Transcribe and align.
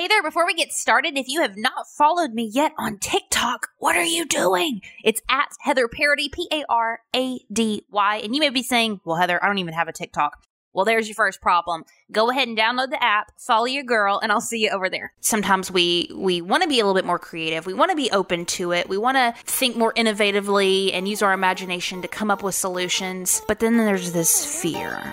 Hey 0.00 0.08
there, 0.08 0.22
before 0.22 0.46
we 0.46 0.54
get 0.54 0.72
started, 0.72 1.18
if 1.18 1.28
you 1.28 1.42
have 1.42 1.58
not 1.58 1.86
followed 1.86 2.32
me 2.32 2.44
yet 2.44 2.72
on 2.78 2.96
TikTok, 2.96 3.68
what 3.76 3.96
are 3.96 4.02
you 4.02 4.24
doing? 4.24 4.80
It's 5.04 5.20
at 5.28 5.50
Heather 5.60 5.88
Parady, 5.88 6.32
P 6.32 6.48
A 6.50 6.64
R 6.70 7.00
A 7.14 7.38
D 7.52 7.84
Y. 7.90 8.16
And 8.24 8.34
you 8.34 8.40
may 8.40 8.48
be 8.48 8.62
saying, 8.62 9.02
well, 9.04 9.16
Heather, 9.16 9.44
I 9.44 9.46
don't 9.46 9.58
even 9.58 9.74
have 9.74 9.88
a 9.88 9.92
TikTok. 9.92 10.42
Well, 10.72 10.86
there's 10.86 11.06
your 11.06 11.16
first 11.16 11.42
problem. 11.42 11.84
Go 12.10 12.30
ahead 12.30 12.48
and 12.48 12.56
download 12.56 12.88
the 12.88 13.04
app, 13.04 13.32
follow 13.36 13.66
your 13.66 13.82
girl, 13.82 14.18
and 14.22 14.32
I'll 14.32 14.40
see 14.40 14.60
you 14.64 14.70
over 14.70 14.88
there. 14.88 15.12
Sometimes 15.20 15.70
we 15.70 16.10
we 16.14 16.40
want 16.40 16.62
to 16.62 16.68
be 16.70 16.80
a 16.80 16.86
little 16.86 16.98
bit 16.98 17.04
more 17.04 17.18
creative. 17.18 17.66
We 17.66 17.74
want 17.74 17.90
to 17.90 17.96
be 17.96 18.10
open 18.10 18.46
to 18.46 18.72
it. 18.72 18.88
We 18.88 18.96
want 18.96 19.18
to 19.18 19.34
think 19.44 19.76
more 19.76 19.92
innovatively 19.92 20.94
and 20.94 21.06
use 21.08 21.20
our 21.20 21.34
imagination 21.34 22.00
to 22.00 22.08
come 22.08 22.30
up 22.30 22.42
with 22.42 22.54
solutions. 22.54 23.42
But 23.46 23.58
then 23.58 23.76
there's 23.76 24.12
this 24.12 24.62
fear. 24.62 25.12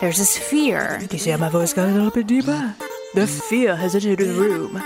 There's 0.00 0.18
this 0.18 0.38
fear. 0.38 1.00
You 1.10 1.18
see 1.18 1.30
how 1.30 1.38
my 1.38 1.48
voice 1.48 1.72
got 1.72 1.88
a 1.88 1.92
little 1.92 2.12
bit 2.12 2.28
deeper? 2.28 2.72
The 3.16 3.26
fear 3.26 3.74
has 3.74 3.94
entered 3.94 4.18
the 4.18 4.26
room. 4.26 4.76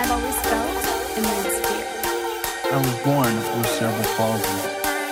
I've 0.00 0.10
always 0.10 0.38
felt 0.48 1.18
immense 1.18 1.60
fear. 1.60 1.84
I 2.72 2.76
was 2.78 2.96
born 3.04 3.34
with 3.36 3.68
cerebral 3.76 4.08
palsy. 4.16 4.58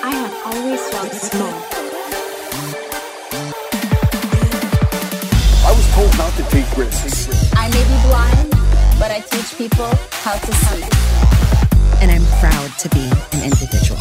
I 0.02 0.10
have 0.23 0.37
always 0.46 0.80
felt 0.88 1.12
small. 1.12 1.59
I 5.68 5.70
was 5.76 5.87
told 5.92 6.16
not 6.16 6.32
to 6.38 6.45
take 6.45 6.70
risks. 6.78 7.28
I 7.52 7.68
may 7.68 7.84
be 7.84 7.98
blind, 8.09 8.48
but 8.98 9.10
I 9.10 9.20
teach 9.20 9.54
people 9.59 9.92
how 10.24 10.38
to 10.38 10.52
see. 10.65 11.67
And 12.01 12.11
I'm 12.11 12.25
proud 12.38 12.70
to 12.79 12.88
be 12.91 13.11
an 13.33 13.43
individual. 13.43 14.01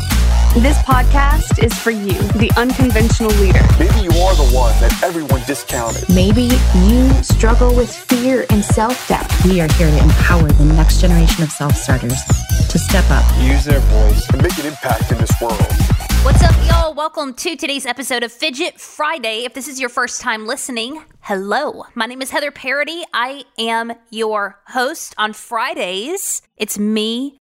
This 0.62 0.78
podcast 0.80 1.64
is 1.64 1.74
for 1.74 1.90
you, 1.92 2.14
the 2.38 2.52
unconventional 2.56 3.32
leader. 3.42 3.62
Maybe 3.80 4.02
you 4.02 4.12
are 4.22 4.36
the 4.36 4.50
one 4.54 4.73
that 4.82 5.02
everyone 5.04 5.42
discounted. 5.48 6.04
Maybe 6.14 6.50
you 6.86 7.10
struggle 7.23 7.76
with 7.76 7.94
fear 7.94 8.46
and 8.52 8.64
self 8.64 9.08
doubt. 9.08 9.32
We 9.46 9.62
are 9.62 9.72
here 9.73 9.90
to 9.90 10.00
empower 10.00 10.48
the 10.48 10.66
next 10.66 11.02
generation 11.02 11.44
of 11.44 11.52
self 11.52 11.76
starters 11.76 12.22
to 12.70 12.78
step 12.78 13.06
up. 13.09 13.26
Use 13.42 13.66
their 13.66 13.80
voice. 13.80 14.30
And 14.30 14.44
make 14.44 14.58
an 14.59 14.67
impact 14.67 15.11
in 15.11 15.17
this 15.17 15.34
world. 15.42 15.58
What's 16.23 16.44
up, 16.44 16.56
y'all? 16.67 16.94
Welcome 16.94 17.34
to 17.36 17.56
today's 17.56 17.86
episode 17.86 18.22
of 18.22 18.32
Fidget 18.32 18.80
Friday. 18.80 19.45
If 19.45 19.54
this 19.54 19.67
is 19.67 19.80
your 19.80 19.89
first 19.89 20.22
time 20.22 20.45
listening, 20.45 21.02
hello. 21.22 21.86
My 21.95 22.06
name 22.06 22.22
is 22.22 22.30
Heather 22.30 22.52
Parady. 22.52 23.04
I 23.14 23.45
am 23.58 23.94
your 24.09 24.59
host 24.67 25.16
on 25.17 25.34
Fridays. 25.34 26.42
It's 26.58 26.78
me 26.78 27.38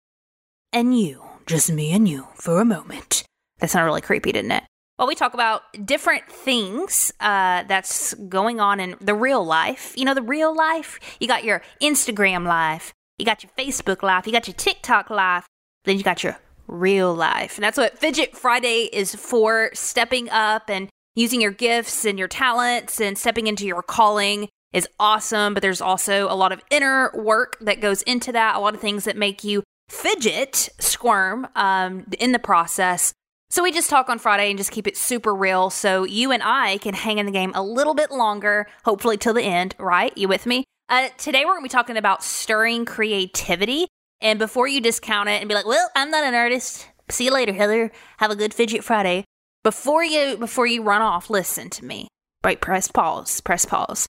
and 0.74 0.98
you. 0.98 1.24
Just 1.46 1.72
me 1.72 1.92
and 1.92 2.08
you 2.08 2.28
for 2.36 2.62
a 2.62 2.66
moment. 2.66 3.24
That's 3.60 3.74
not 3.74 3.84
really 3.84 4.02
creepy, 4.02 4.32
didn't 4.32 4.52
it? 4.52 4.64
Well, 4.98 5.08
we 5.08 5.16
talk 5.16 5.34
about 5.34 5.64
different 5.84 6.30
things 6.32 7.12
uh, 7.20 7.64
that's 7.64 8.14
going 8.14 8.60
on 8.60 8.80
in 8.80 8.96
the 9.02 9.16
real 9.16 9.44
life. 9.44 9.94
You 9.98 10.06
know, 10.06 10.14
the 10.14 10.22
real 10.22 10.56
life? 10.56 11.00
You 11.20 11.28
got 11.28 11.44
your 11.44 11.64
Instagram 11.82 12.46
life, 12.46 12.94
you 13.18 13.26
got 13.26 13.44
your 13.44 13.52
Facebook 13.58 14.04
life, 14.04 14.28
you 14.28 14.32
got 14.32 14.48
your 14.48 14.56
TikTok 14.56 15.10
life, 15.10 15.48
then 15.86 15.98
you 15.98 16.04
got 16.04 16.24
your 16.24 16.38
real 16.68 17.14
life. 17.14 17.58
And 17.58 17.64
that's 17.64 17.78
what 17.78 17.98
Fidget 17.98 18.36
Friday 18.36 18.90
is 18.94 19.16
for 19.16 19.72
stepping 19.74 20.30
up 20.30 20.70
and 20.70 20.88
using 21.16 21.42
your 21.42 21.52
gifts 21.52 22.06
and 22.06 22.20
your 22.20 22.28
talents 22.28 23.02
and 23.02 23.18
stepping 23.18 23.48
into 23.48 23.66
your 23.66 23.82
calling 23.82 24.50
is 24.72 24.88
awesome. 25.00 25.54
But 25.54 25.62
there's 25.62 25.82
also 25.82 26.28
a 26.32 26.36
lot 26.36 26.52
of 26.52 26.62
inner 26.70 27.12
work 27.16 27.58
that 27.62 27.82
goes 27.82 28.04
into 28.04 28.32
that, 28.32 28.56
a 28.56 28.60
lot 28.60 28.76
of 28.76 28.80
things 28.80 29.06
that 29.06 29.18
make 29.18 29.44
you 29.44 29.64
fidget, 29.92 30.70
squirm 30.80 31.48
um, 31.56 32.06
in 32.20 32.32
the 32.32 32.40
process. 32.40 33.14
So 33.50 33.62
we 33.62 33.72
just 33.72 33.90
talk 33.90 34.08
on 34.10 34.18
Friday 34.18 34.50
and 34.50 34.58
just 34.58 34.72
keep 34.72 34.88
it 34.88 34.96
super 34.96 35.36
real 35.36 35.70
so 35.70 36.06
you 36.06 36.32
and 36.32 36.42
I 36.42 36.78
can 36.78 36.94
hang 36.94 37.18
in 37.18 37.26
the 37.26 37.32
game 37.32 37.52
a 37.54 37.62
little 37.62 37.94
bit 37.94 38.10
longer, 38.10 38.68
hopefully 38.86 39.18
till 39.18 39.34
the 39.34 39.44
end, 39.44 39.76
right? 39.78 40.18
You 40.18 40.30
with 40.30 40.46
me? 40.46 40.64
Uh, 40.88 41.10
today 41.18 41.44
we're 41.44 41.54
going 41.54 41.62
to 41.62 41.66
be 41.66 41.70
talking 41.70 41.98
about 41.98 42.24
stirring 42.24 42.86
creativity. 42.86 43.88
And 44.22 44.40
before 44.40 44.68
you 44.68 44.80
discount 44.80 45.30
it 45.30 45.42
and 45.42 45.50
be 45.50 45.56
like, 45.56 45.66
"Well, 45.66 45.90
I'm 45.96 46.12
not 46.12 46.24
an 46.24 46.36
artist. 46.36 46.88
See 47.10 47.26
you 47.26 47.32
later, 47.32 47.54
Heather. 47.54 47.92
Have 48.18 48.32
a 48.32 48.36
good 48.36 48.54
fidget 48.54 48.84
Friday." 48.84 49.26
Before 49.64 50.04
you 50.04 50.38
before 50.38 50.68
you 50.68 50.84
run 50.84 51.02
off, 51.02 51.30
listen 51.30 51.70
to 51.72 51.86
me. 51.86 52.08
Right, 52.44 52.62
press 52.62 52.88
pause. 52.88 53.42
Press 53.42 53.66
pause 53.66 54.08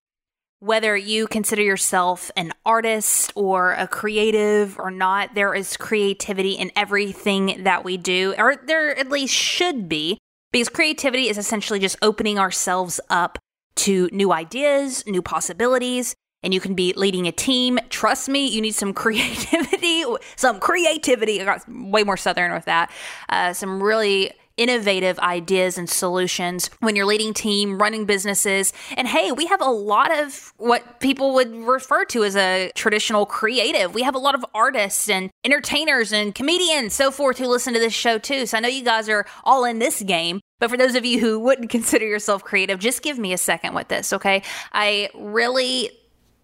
whether 0.63 0.97
you 0.97 1.27
consider 1.27 1.61
yourself 1.61 2.31
an 2.37 2.53
artist 2.65 3.33
or 3.35 3.73
a 3.73 3.89
creative 3.89 4.79
or 4.79 4.93
not, 4.93 5.35
there 5.35 5.57
is 5.57 5.77
creativity 5.77 6.53
in 6.53 6.71
everything 6.77 7.65
that 7.65 7.83
we 7.83 7.97
do, 7.97 8.33
or 8.39 8.55
there 8.65 8.97
at 8.97 9.11
least 9.11 9.35
should 9.35 9.89
be, 9.89 10.19
because 10.53 10.69
creativity 10.69 11.29
is 11.29 11.37
essentially 11.37 11.81
just 11.81 11.97
opening 12.01 12.39
ourselves 12.39 13.01
up 13.11 13.39
to 13.75 14.09
new 14.13 14.33
ideas, 14.33 15.05
new 15.05 15.21
possibilities. 15.21 16.15
And 16.45 16.55
you 16.55 16.61
can 16.61 16.75
be 16.75 16.93
leading 16.93 17.27
a 17.27 17.33
team. 17.33 17.81
Trust 17.89 18.29
me, 18.29 18.47
you 18.47 18.61
need 18.61 18.77
some 18.77 18.95
creativity, 18.95 20.05
some 20.37 20.61
creativity. 20.61 21.41
I 21.41 21.45
got 21.45 21.65
way 21.69 22.05
more 22.05 22.17
southern 22.17 22.53
with 22.53 22.67
that. 22.67 22.93
Uh, 23.29 23.53
some 23.53 23.83
really 23.83 24.31
innovative 24.57 25.19
ideas 25.19 25.79
and 25.79 25.89
solutions 25.89 26.71
when 26.81 26.97
you're 26.97 27.07
leading 27.07 27.35
team, 27.35 27.79
running 27.79 28.05
businesses. 28.05 28.73
And 28.97 29.09
hey, 29.09 29.33
we 29.33 29.47
have 29.47 29.61
a 29.61 29.71
lot 29.71 30.17
of 30.17 30.53
what 30.57 31.01
people 31.01 31.35
would 31.35 31.55
refer 31.55 32.05
to 32.07 32.25
as 32.25 32.37
a 32.37 32.71
traditional 32.75 33.27
creative. 33.27 33.95
We 33.95 34.03
have 34.03 34.15
a 34.15 34.19
lot 34.19 34.35
of 34.35 34.45
artists 34.55 35.09
and 35.09 35.31
entertainers 35.45 36.13
and 36.13 36.35
comedians, 36.35 36.95
so 36.95 37.11
forth, 37.11 37.39
who 37.39 37.47
listen 37.47 37.75
to 37.75 37.81
this 37.81 37.93
show 37.93 38.19
too. 38.19 38.47
So 38.47 38.57
I 38.57 38.61
know 38.61 38.69
you 38.69 38.85
guys 38.85 39.09
are 39.09 39.27
all 39.45 39.65
in 39.65 39.79
this 39.79 40.03
game. 40.03 40.41
But 40.61 40.71
for 40.71 40.77
those 40.77 40.95
of 40.95 41.05
you 41.05 41.19
who 41.19 41.41
wouldn't 41.41 41.71
consider 41.77 42.07
yourself 42.07 42.45
creative, 42.45 42.79
just 42.79 43.03
give 43.03 43.19
me 43.19 43.33
a 43.33 43.39
second 43.39 43.75
with 43.75 43.89
this, 43.89 44.13
okay? 44.13 44.43
I 44.73 45.11
really 45.15 45.91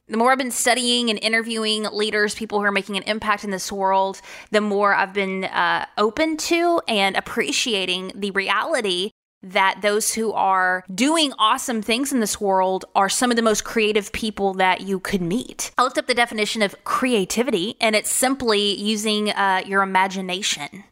the 0.08 0.16
more 0.16 0.32
I've 0.32 0.38
been 0.38 0.50
studying 0.50 1.10
and 1.10 1.18
interviewing 1.22 1.84
leaders, 1.92 2.34
people 2.34 2.58
who 2.58 2.64
are 2.64 2.72
making 2.72 2.96
an 2.96 3.02
impact 3.04 3.44
in 3.44 3.50
this 3.50 3.70
world, 3.70 4.20
the 4.50 4.60
more 4.60 4.94
I've 4.94 5.12
been 5.12 5.44
uh, 5.44 5.86
open 5.96 6.36
to 6.38 6.80
and 6.88 7.16
appreciating 7.16 8.12
the 8.14 8.30
reality 8.30 9.10
that 9.42 9.80
those 9.82 10.14
who 10.14 10.32
are 10.32 10.84
doing 10.92 11.32
awesome 11.38 11.80
things 11.80 12.12
in 12.12 12.20
this 12.20 12.40
world 12.40 12.84
are 12.94 13.08
some 13.08 13.30
of 13.30 13.36
the 13.36 13.42
most 13.42 13.64
creative 13.64 14.10
people 14.12 14.54
that 14.54 14.80
you 14.80 14.98
could 14.98 15.22
meet. 15.22 15.70
I 15.78 15.84
looked 15.84 15.98
up 15.98 16.06
the 16.08 16.14
definition 16.14 16.60
of 16.62 16.74
creativity, 16.84 17.76
and 17.80 17.94
it's 17.94 18.10
simply 18.10 18.74
using 18.74 19.30
uh, 19.30 19.62
your 19.64 19.82
imagination 19.82 20.84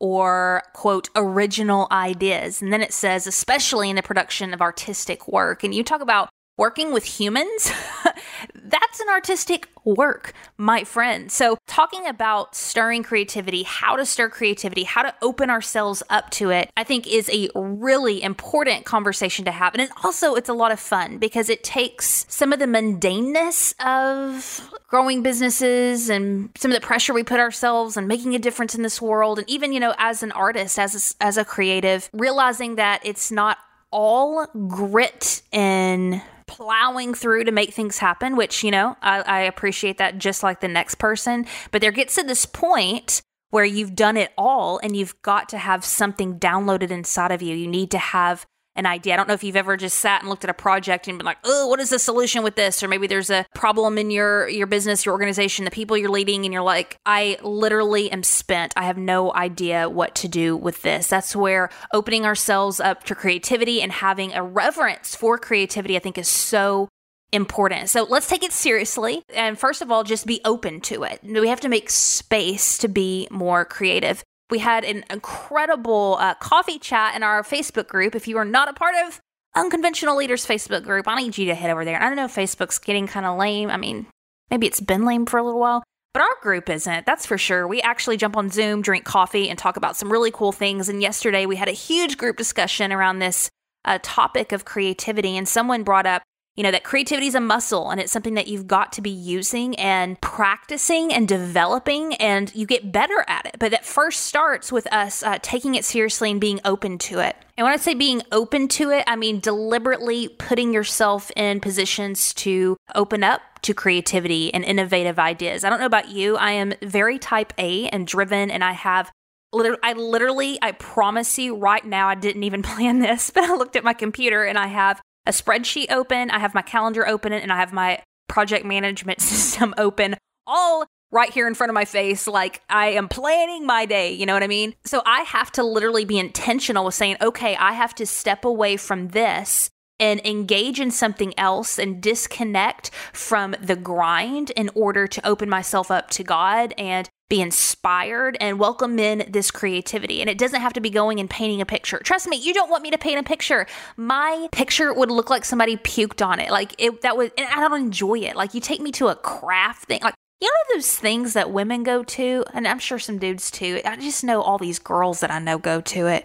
or 0.00 0.62
quote 0.74 1.08
original 1.16 1.88
ideas 1.90 2.62
and 2.62 2.72
then 2.72 2.80
it 2.80 2.92
says 2.92 3.26
especially 3.26 3.90
in 3.90 3.96
the 3.96 4.02
production 4.02 4.54
of 4.54 4.62
artistic 4.62 5.26
work 5.26 5.64
and 5.64 5.74
you 5.74 5.82
talk 5.82 6.00
about 6.00 6.28
working 6.58 6.92
with 6.92 7.04
humans, 7.04 7.72
that's 8.54 9.00
an 9.00 9.08
artistic 9.08 9.68
work, 9.84 10.34
my 10.58 10.84
friend. 10.84 11.32
So, 11.32 11.56
talking 11.66 12.06
about 12.06 12.54
stirring 12.54 13.02
creativity, 13.02 13.62
how 13.62 13.96
to 13.96 14.04
stir 14.04 14.28
creativity, 14.28 14.82
how 14.82 15.02
to 15.02 15.14
open 15.22 15.48
ourselves 15.48 16.02
up 16.10 16.28
to 16.32 16.50
it, 16.50 16.70
I 16.76 16.84
think 16.84 17.06
is 17.06 17.30
a 17.32 17.48
really 17.54 18.22
important 18.22 18.84
conversation 18.84 19.46
to 19.46 19.50
have. 19.52 19.72
And 19.72 19.82
it 19.82 19.90
also, 20.04 20.34
it's 20.34 20.48
a 20.48 20.54
lot 20.54 20.72
of 20.72 20.80
fun 20.80 21.18
because 21.18 21.48
it 21.48 21.64
takes 21.64 22.26
some 22.28 22.52
of 22.52 22.58
the 22.58 22.66
mundaneness 22.66 23.74
of 23.80 24.70
growing 24.88 25.22
businesses 25.22 26.10
and 26.10 26.50
some 26.56 26.70
of 26.70 26.74
the 26.74 26.86
pressure 26.86 27.14
we 27.14 27.22
put 27.22 27.40
ourselves 27.40 27.96
and 27.96 28.08
making 28.08 28.34
a 28.34 28.38
difference 28.38 28.74
in 28.74 28.82
this 28.82 29.00
world. 29.00 29.38
And 29.38 29.48
even, 29.48 29.72
you 29.72 29.80
know, 29.80 29.94
as 29.96 30.22
an 30.22 30.32
artist, 30.32 30.78
as 30.78 31.14
a, 31.20 31.24
as 31.24 31.36
a 31.36 31.44
creative, 31.44 32.10
realizing 32.12 32.76
that 32.76 33.00
it's 33.04 33.30
not 33.30 33.58
all 33.90 34.46
grit 34.66 35.42
and 35.52 36.20
plowing 36.48 37.14
through 37.14 37.44
to 37.44 37.52
make 37.52 37.72
things 37.72 37.98
happen, 37.98 38.34
which, 38.34 38.64
you 38.64 38.72
know, 38.72 38.96
I, 39.00 39.20
I 39.20 39.40
appreciate 39.42 39.98
that 39.98 40.18
just 40.18 40.42
like 40.42 40.60
the 40.60 40.68
next 40.68 40.96
person. 40.96 41.46
But 41.70 41.80
there 41.80 41.92
gets 41.92 42.16
to 42.16 42.24
this 42.24 42.46
point 42.46 43.22
where 43.50 43.64
you've 43.64 43.94
done 43.94 44.16
it 44.16 44.32
all 44.36 44.78
and 44.82 44.96
you've 44.96 45.20
got 45.22 45.48
to 45.50 45.58
have 45.58 45.84
something 45.84 46.38
downloaded 46.38 46.90
inside 46.90 47.30
of 47.30 47.42
you. 47.42 47.54
You 47.54 47.68
need 47.68 47.90
to 47.92 47.98
have 47.98 48.44
an 48.78 48.86
idea. 48.86 49.12
I 49.12 49.16
don't 49.16 49.28
know 49.28 49.34
if 49.34 49.44
you've 49.44 49.56
ever 49.56 49.76
just 49.76 49.98
sat 49.98 50.22
and 50.22 50.30
looked 50.30 50.44
at 50.44 50.50
a 50.50 50.54
project 50.54 51.08
and 51.08 51.18
been 51.18 51.26
like, 51.26 51.38
"Oh, 51.44 51.66
what 51.66 51.80
is 51.80 51.90
the 51.90 51.98
solution 51.98 52.42
with 52.42 52.54
this?" 52.54 52.82
Or 52.82 52.88
maybe 52.88 53.06
there's 53.06 53.28
a 53.28 53.44
problem 53.54 53.98
in 53.98 54.10
your 54.10 54.48
your 54.48 54.66
business, 54.66 55.04
your 55.04 55.12
organization, 55.12 55.64
the 55.64 55.70
people 55.70 55.96
you're 55.96 56.08
leading 56.10 56.44
and 56.44 56.54
you're 56.54 56.62
like, 56.62 56.96
"I 57.04 57.38
literally 57.42 58.10
am 58.10 58.22
spent. 58.22 58.72
I 58.76 58.84
have 58.84 58.96
no 58.96 59.34
idea 59.34 59.90
what 59.90 60.14
to 60.16 60.28
do 60.28 60.56
with 60.56 60.82
this." 60.82 61.08
That's 61.08 61.36
where 61.36 61.68
opening 61.92 62.24
ourselves 62.24 62.80
up 62.80 63.04
to 63.04 63.14
creativity 63.14 63.82
and 63.82 63.92
having 63.92 64.32
a 64.32 64.42
reverence 64.42 65.14
for 65.14 65.36
creativity 65.36 65.96
I 65.96 65.98
think 65.98 66.16
is 66.16 66.28
so 66.28 66.88
important. 67.32 67.90
So 67.90 68.04
let's 68.04 68.28
take 68.28 68.42
it 68.42 68.52
seriously. 68.52 69.22
And 69.34 69.58
first 69.58 69.82
of 69.82 69.90
all, 69.90 70.02
just 70.02 70.26
be 70.26 70.40
open 70.44 70.80
to 70.82 71.02
it. 71.02 71.20
We 71.22 71.48
have 71.48 71.60
to 71.60 71.68
make 71.68 71.90
space 71.90 72.78
to 72.78 72.88
be 72.88 73.28
more 73.30 73.64
creative. 73.64 74.22
We 74.50 74.60
had 74.60 74.84
an 74.84 75.04
incredible 75.10 76.16
uh, 76.18 76.34
coffee 76.34 76.78
chat 76.78 77.14
in 77.14 77.22
our 77.22 77.42
Facebook 77.42 77.88
group. 77.88 78.14
If 78.14 78.26
you 78.26 78.38
are 78.38 78.44
not 78.44 78.68
a 78.68 78.72
part 78.72 78.94
of 79.06 79.20
Unconventional 79.54 80.16
Leaders 80.16 80.46
Facebook 80.46 80.84
group, 80.84 81.06
I 81.06 81.16
need 81.16 81.36
you 81.36 81.46
to 81.46 81.54
head 81.54 81.70
over 81.70 81.84
there. 81.84 82.00
I 82.00 82.06
don't 82.06 82.16
know 82.16 82.24
if 82.24 82.34
Facebook's 82.34 82.78
getting 82.78 83.06
kind 83.06 83.26
of 83.26 83.38
lame. 83.38 83.70
I 83.70 83.76
mean, 83.76 84.06
maybe 84.50 84.66
it's 84.66 84.80
been 84.80 85.04
lame 85.04 85.26
for 85.26 85.38
a 85.38 85.42
little 85.42 85.60
while, 85.60 85.82
but 86.14 86.22
our 86.22 86.36
group 86.40 86.70
isn't. 86.70 87.04
That's 87.04 87.26
for 87.26 87.36
sure. 87.36 87.66
We 87.66 87.82
actually 87.82 88.16
jump 88.16 88.36
on 88.36 88.50
Zoom, 88.50 88.80
drink 88.80 89.04
coffee, 89.04 89.50
and 89.50 89.58
talk 89.58 89.76
about 89.76 89.96
some 89.96 90.10
really 90.10 90.30
cool 90.30 90.52
things. 90.52 90.88
And 90.88 91.02
yesterday 91.02 91.44
we 91.44 91.56
had 91.56 91.68
a 91.68 91.72
huge 91.72 92.16
group 92.16 92.36
discussion 92.36 92.92
around 92.92 93.18
this 93.18 93.50
uh, 93.84 93.98
topic 94.02 94.52
of 94.52 94.64
creativity, 94.64 95.36
and 95.36 95.46
someone 95.46 95.82
brought 95.82 96.06
up 96.06 96.22
you 96.58 96.64
know, 96.64 96.72
that 96.72 96.82
creativity 96.82 97.28
is 97.28 97.36
a 97.36 97.40
muscle 97.40 97.88
and 97.88 98.00
it's 98.00 98.10
something 98.10 98.34
that 98.34 98.48
you've 98.48 98.66
got 98.66 98.92
to 98.94 99.00
be 99.00 99.10
using 99.10 99.76
and 99.76 100.20
practicing 100.20 101.12
and 101.12 101.28
developing, 101.28 102.14
and 102.16 102.52
you 102.52 102.66
get 102.66 102.90
better 102.90 103.24
at 103.28 103.46
it. 103.46 103.54
But 103.60 103.70
that 103.70 103.84
first 103.84 104.26
starts 104.26 104.72
with 104.72 104.92
us 104.92 105.22
uh, 105.22 105.38
taking 105.40 105.76
it 105.76 105.84
seriously 105.84 106.32
and 106.32 106.40
being 106.40 106.58
open 106.64 106.98
to 106.98 107.20
it. 107.20 107.36
And 107.56 107.64
when 107.64 107.72
I 107.72 107.76
say 107.76 107.94
being 107.94 108.22
open 108.32 108.66
to 108.68 108.90
it, 108.90 109.04
I 109.06 109.14
mean 109.14 109.38
deliberately 109.38 110.26
putting 110.26 110.74
yourself 110.74 111.30
in 111.36 111.60
positions 111.60 112.34
to 112.34 112.76
open 112.92 113.22
up 113.22 113.40
to 113.62 113.72
creativity 113.72 114.52
and 114.52 114.64
innovative 114.64 115.20
ideas. 115.20 115.62
I 115.62 115.70
don't 115.70 115.78
know 115.78 115.86
about 115.86 116.08
you, 116.08 116.36
I 116.38 116.50
am 116.50 116.74
very 116.82 117.20
type 117.20 117.52
A 117.56 117.88
and 117.90 118.04
driven, 118.04 118.50
and 118.50 118.64
I 118.64 118.72
have 118.72 119.12
I 119.54 119.94
literally, 119.94 120.58
I 120.60 120.72
promise 120.72 121.38
you 121.38 121.56
right 121.56 121.84
now, 121.84 122.08
I 122.08 122.16
didn't 122.16 122.42
even 122.42 122.62
plan 122.64 122.98
this, 122.98 123.30
but 123.30 123.44
I 123.44 123.54
looked 123.54 123.76
at 123.76 123.84
my 123.84 123.94
computer 123.94 124.44
and 124.44 124.58
I 124.58 124.66
have 124.66 125.00
a 125.28 125.30
spreadsheet 125.30 125.92
open, 125.92 126.30
I 126.30 126.40
have 126.40 126.54
my 126.54 126.62
calendar 126.62 127.06
open, 127.06 127.32
and 127.32 127.52
I 127.52 127.56
have 127.56 127.72
my 127.72 128.02
project 128.28 128.64
management 128.64 129.20
system 129.22 129.74
open, 129.78 130.16
all 130.46 130.86
right 131.10 131.32
here 131.32 131.46
in 131.46 131.54
front 131.54 131.70
of 131.70 131.74
my 131.74 131.84
face. 131.84 132.26
Like 132.26 132.62
I 132.68 132.88
am 132.88 133.08
planning 133.08 133.64
my 133.64 133.86
day. 133.86 134.12
You 134.12 134.26
know 134.26 134.34
what 134.34 134.42
I 134.42 134.48
mean? 134.48 134.74
So 134.84 135.02
I 135.06 135.20
have 135.20 135.52
to 135.52 135.62
literally 135.62 136.04
be 136.04 136.18
intentional 136.18 136.84
with 136.84 136.94
saying, 136.94 137.16
okay, 137.20 137.56
I 137.56 137.72
have 137.72 137.94
to 137.96 138.06
step 138.06 138.44
away 138.44 138.76
from 138.76 139.08
this 139.08 139.70
and 140.00 140.20
engage 140.24 140.80
in 140.80 140.90
something 140.90 141.36
else 141.38 141.78
and 141.78 142.00
disconnect 142.00 142.90
from 143.12 143.54
the 143.60 143.74
grind 143.76 144.50
in 144.50 144.70
order 144.74 145.06
to 145.06 145.26
open 145.26 145.48
myself 145.48 145.90
up 145.90 146.08
to 146.10 146.22
God 146.22 146.72
and 146.78 147.08
be 147.28 147.40
inspired 147.42 148.36
and 148.40 148.58
welcome 148.58 148.98
in 148.98 149.24
this 149.30 149.50
creativity. 149.50 150.20
And 150.20 150.30
it 150.30 150.38
doesn't 150.38 150.60
have 150.60 150.72
to 150.74 150.80
be 150.80 150.90
going 150.90 151.20
and 151.20 151.28
painting 151.28 151.60
a 151.60 151.66
picture. 151.66 151.98
Trust 151.98 152.26
me, 152.26 152.36
you 152.36 152.54
don't 152.54 152.70
want 152.70 152.82
me 152.82 152.90
to 152.90 152.98
paint 152.98 153.18
a 153.18 153.22
picture. 153.22 153.66
My 153.96 154.48
picture 154.50 154.94
would 154.94 155.10
look 155.10 155.28
like 155.28 155.44
somebody 155.44 155.76
puked 155.76 156.24
on 156.24 156.40
it. 156.40 156.50
Like 156.50 156.74
it 156.78 157.02
that 157.02 157.16
was 157.16 157.30
and 157.36 157.46
I 157.46 157.68
don't 157.68 157.80
enjoy 157.80 158.20
it. 158.20 158.34
Like 158.34 158.54
you 158.54 158.60
take 158.60 158.80
me 158.80 158.92
to 158.92 159.08
a 159.08 159.14
craft 159.14 159.88
thing. 159.88 160.00
Like 160.02 160.14
you 160.40 160.48
know 160.48 160.76
those 160.76 160.96
things 160.96 161.32
that 161.34 161.50
women 161.50 161.82
go 161.82 162.04
to, 162.04 162.44
and 162.54 162.66
I'm 162.66 162.78
sure 162.78 163.00
some 163.00 163.18
dudes 163.18 163.50
too. 163.50 163.80
I 163.84 163.96
just 163.96 164.22
know 164.22 164.40
all 164.40 164.56
these 164.56 164.78
girls 164.78 165.20
that 165.20 165.32
I 165.32 165.40
know 165.40 165.58
go 165.58 165.80
to 165.80 166.06
it. 166.06 166.24